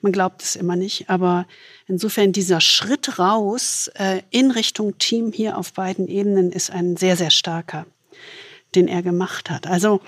[0.00, 1.10] man glaubt es immer nicht.
[1.10, 1.46] Aber
[1.86, 7.16] insofern dieser Schritt raus äh, in Richtung Team hier auf beiden Ebenen ist ein sehr,
[7.16, 7.86] sehr starker
[8.74, 9.66] den er gemacht hat.
[9.66, 10.00] Also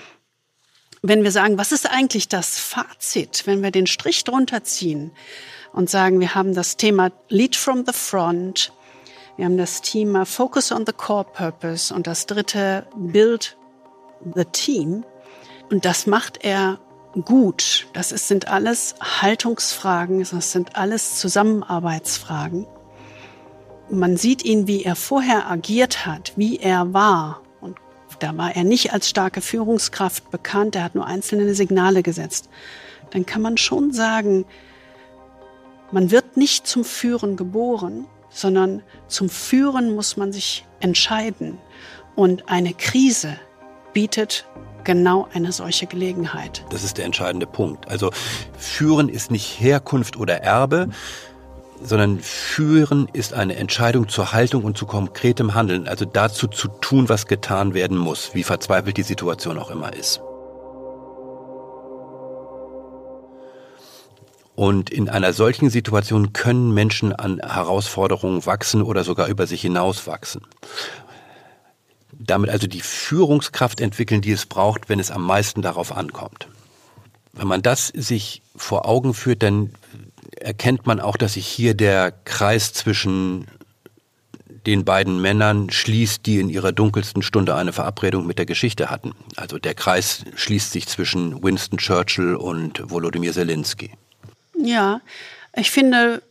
[1.07, 5.11] wenn wir sagen, was ist eigentlich das Fazit, wenn wir den Strich drunter ziehen
[5.71, 8.73] und sagen, wir haben das Thema Lead from the Front,
[9.37, 13.57] wir haben das Thema Focus on the Core Purpose und das dritte Build
[14.33, 15.03] the Team.
[15.69, 16.79] Und das macht er
[17.25, 17.87] gut.
[17.93, 22.65] Das ist, sind alles Haltungsfragen, das sind alles Zusammenarbeitsfragen.
[23.89, 27.41] Man sieht ihn, wie er vorher agiert hat, wie er war
[28.19, 32.49] da war er nicht als starke Führungskraft bekannt, er hat nur einzelne Signale gesetzt.
[33.11, 34.45] Dann kann man schon sagen,
[35.91, 41.57] man wird nicht zum Führen geboren, sondern zum Führen muss man sich entscheiden.
[42.15, 43.37] Und eine Krise
[43.93, 44.45] bietet
[44.83, 46.63] genau eine solche Gelegenheit.
[46.69, 47.87] Das ist der entscheidende Punkt.
[47.87, 48.11] Also
[48.57, 50.89] Führen ist nicht Herkunft oder Erbe,
[51.81, 57.09] sondern führen ist eine Entscheidung zur Haltung und zu konkretem Handeln, also dazu zu tun,
[57.09, 60.21] was getan werden muss, wie verzweifelt die Situation auch immer ist.
[64.55, 70.07] Und in einer solchen Situation können Menschen an Herausforderungen wachsen oder sogar über sich hinaus
[70.07, 70.41] wachsen.
[72.13, 76.47] Damit also die Führungskraft entwickeln, die es braucht, wenn es am meisten darauf ankommt.
[77.33, 79.73] Wenn man das sich vor Augen führt, dann
[80.39, 83.47] erkennt man auch, dass sich hier der Kreis zwischen
[84.65, 89.13] den beiden Männern schließt, die in ihrer dunkelsten Stunde eine Verabredung mit der Geschichte hatten.
[89.35, 93.91] Also der Kreis schließt sich zwischen Winston Churchill und Volodymyr Zelensky.
[94.57, 95.01] Ja,
[95.55, 96.23] ich finde,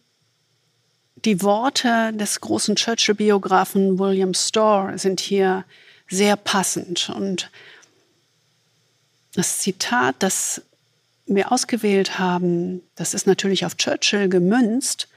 [1.25, 5.65] die Worte des großen Churchill-Biografen William Storr sind hier
[6.09, 7.11] sehr passend.
[7.15, 7.51] Und
[9.35, 10.63] das Zitat, das
[11.27, 15.09] wir ausgewählt haben, das ist natürlich auf Churchill gemünzt,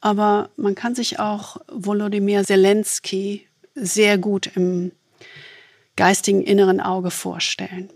[0.00, 4.92] aber man kann sich auch Volodymyr Zelensky sehr gut im
[5.96, 7.90] geistigen inneren Auge vorstellen.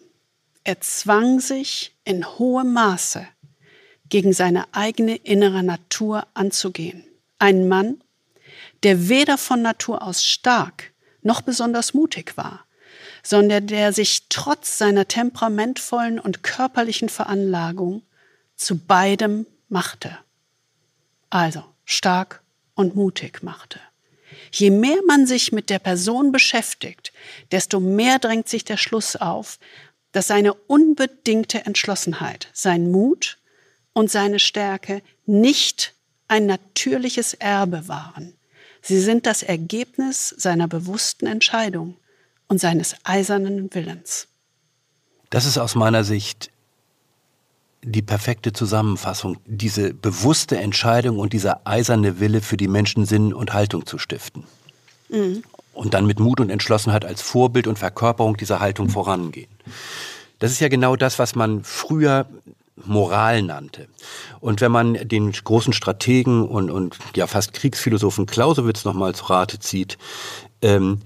[0.65, 3.27] Er zwang sich in hohem Maße
[4.09, 7.05] gegen seine eigene innere Natur anzugehen.
[7.39, 8.03] Ein Mann,
[8.83, 12.65] der weder von Natur aus stark noch besonders mutig war,
[13.23, 18.03] sondern der sich trotz seiner temperamentvollen und körperlichen Veranlagung
[18.57, 20.19] zu beidem machte.
[21.31, 22.43] Also stark
[22.75, 23.81] und mutig machte.
[24.51, 27.13] Je mehr man sich mit der Person beschäftigt,
[27.51, 29.59] desto mehr drängt sich der Schluss auf,
[30.13, 33.39] dass seine unbedingte Entschlossenheit, sein Mut
[33.95, 35.95] und seine Stärke nicht
[36.29, 38.35] ein natürliches Erbe waren.
[38.83, 41.97] Sie sind das Ergebnis seiner bewussten Entscheidung
[42.53, 44.29] und seines eisernen Willens.
[45.31, 46.51] Das ist aus meiner Sicht
[47.83, 53.55] die perfekte Zusammenfassung, diese bewusste Entscheidung und dieser eiserne Wille für die Menschen Sinn und
[53.55, 54.45] Haltung zu stiften.
[55.09, 55.43] Mhm.
[55.73, 59.51] Und dann mit Mut und Entschlossenheit als Vorbild und Verkörperung dieser Haltung vorangehen.
[60.39, 62.27] Das ist ja genau das, was man früher
[62.77, 63.89] Moral nannte.
[64.41, 69.59] Und wenn man den großen Strategen und, und ja fast Kriegsphilosophen Clausewitz nochmal zu Rate
[69.59, 69.97] zieht,
[70.61, 71.01] ähm,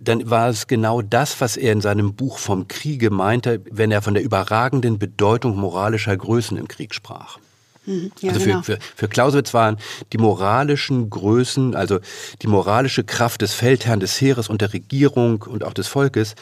[0.00, 4.02] dann war es genau das, was er in seinem Buch vom Kriege meinte, wenn er
[4.02, 7.38] von der überragenden Bedeutung moralischer Größen im Krieg sprach.
[7.86, 8.62] Mhm, ja, also für, genau.
[8.62, 9.78] für, für Clausewitz waren
[10.12, 12.00] die moralischen Größen, also
[12.42, 16.34] die moralische Kraft des Feldherrn, des Heeres und der Regierung und auch des Volkes,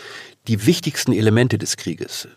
[0.48, 2.28] die wichtigsten Elemente des Krieges.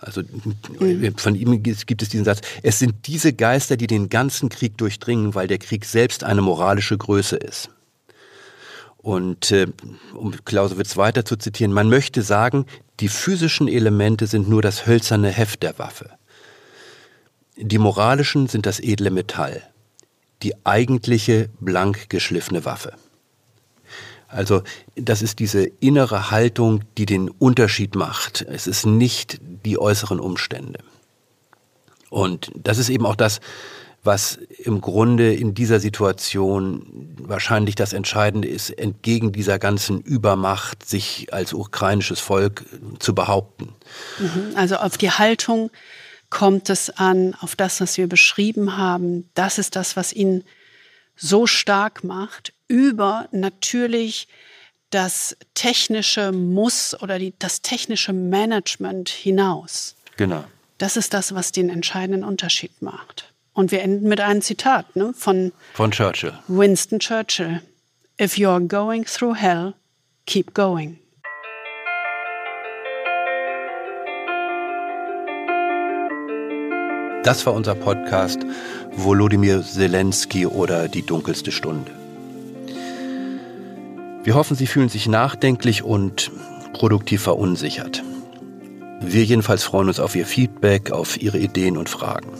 [0.00, 1.16] Also mhm.
[1.16, 5.34] von ihm gibt es diesen Satz, es sind diese Geister, die den ganzen Krieg durchdringen,
[5.34, 7.70] weil der Krieg selbst eine moralische Größe ist.
[9.08, 9.68] Und äh,
[10.12, 12.66] um Clausewitz weiter zu zitieren, man möchte sagen,
[13.00, 16.10] die physischen Elemente sind nur das hölzerne Heft der Waffe.
[17.56, 19.62] Die moralischen sind das edle Metall,
[20.42, 22.92] die eigentliche blank geschliffene Waffe.
[24.26, 24.62] Also
[24.94, 28.42] das ist diese innere Haltung, die den Unterschied macht.
[28.42, 30.80] Es ist nicht die äußeren Umstände.
[32.10, 33.40] Und das ist eben auch das,
[34.08, 41.32] was im Grunde in dieser Situation wahrscheinlich das Entscheidende ist, entgegen dieser ganzen Übermacht sich
[41.34, 42.64] als ukrainisches Volk
[43.00, 43.74] zu behaupten.
[44.18, 44.56] Mhm.
[44.56, 45.70] Also auf die Haltung
[46.30, 49.28] kommt es an, auf das, was wir beschrieben haben.
[49.34, 50.42] Das ist das, was ihn
[51.14, 54.26] so stark macht, über natürlich
[54.88, 59.96] das technische Muss oder die, das technische Management hinaus.
[60.16, 60.44] Genau.
[60.78, 63.34] Das ist das, was den entscheidenden Unterschied macht.
[63.58, 66.32] Und wir enden mit einem Zitat ne, von, von Churchill.
[66.46, 67.60] Winston Churchill.
[68.20, 69.74] If you're going through hell,
[70.26, 71.00] keep going.
[77.24, 78.46] Das war unser Podcast
[78.92, 81.90] Volodymyr Zelensky oder die dunkelste Stunde.
[84.22, 86.30] Wir hoffen, Sie fühlen sich nachdenklich und
[86.74, 88.04] produktiv verunsichert.
[89.00, 92.30] Wir jedenfalls freuen uns auf Ihr Feedback, auf Ihre Ideen und Fragen.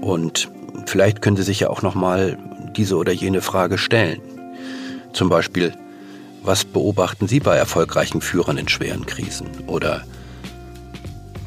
[0.00, 0.50] Und
[0.86, 2.38] vielleicht können Sie sich ja auch nochmal
[2.76, 4.20] diese oder jene Frage stellen.
[5.12, 5.72] Zum Beispiel,
[6.42, 9.48] was beobachten Sie bei erfolgreichen Führern in schweren Krisen?
[9.66, 10.04] Oder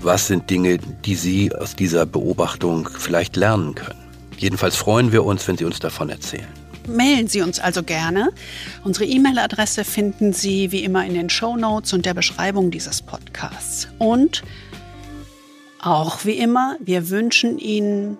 [0.01, 3.99] was sind Dinge, die Sie aus dieser Beobachtung vielleicht lernen können?
[4.37, 6.47] Jedenfalls freuen wir uns, wenn Sie uns davon erzählen.
[6.87, 8.31] Mailen Sie uns also gerne.
[8.83, 13.87] Unsere E-Mail-Adresse finden Sie wie immer in den Show Notes und der Beschreibung dieses Podcasts.
[13.99, 14.43] Und
[15.81, 18.17] auch wie immer, wir wünschen Ihnen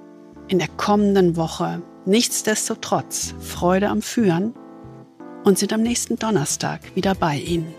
[0.49, 4.53] in der kommenden Woche nichtsdestotrotz Freude am Führen
[5.43, 7.73] und sind am nächsten Donnerstag wieder bei Ihnen.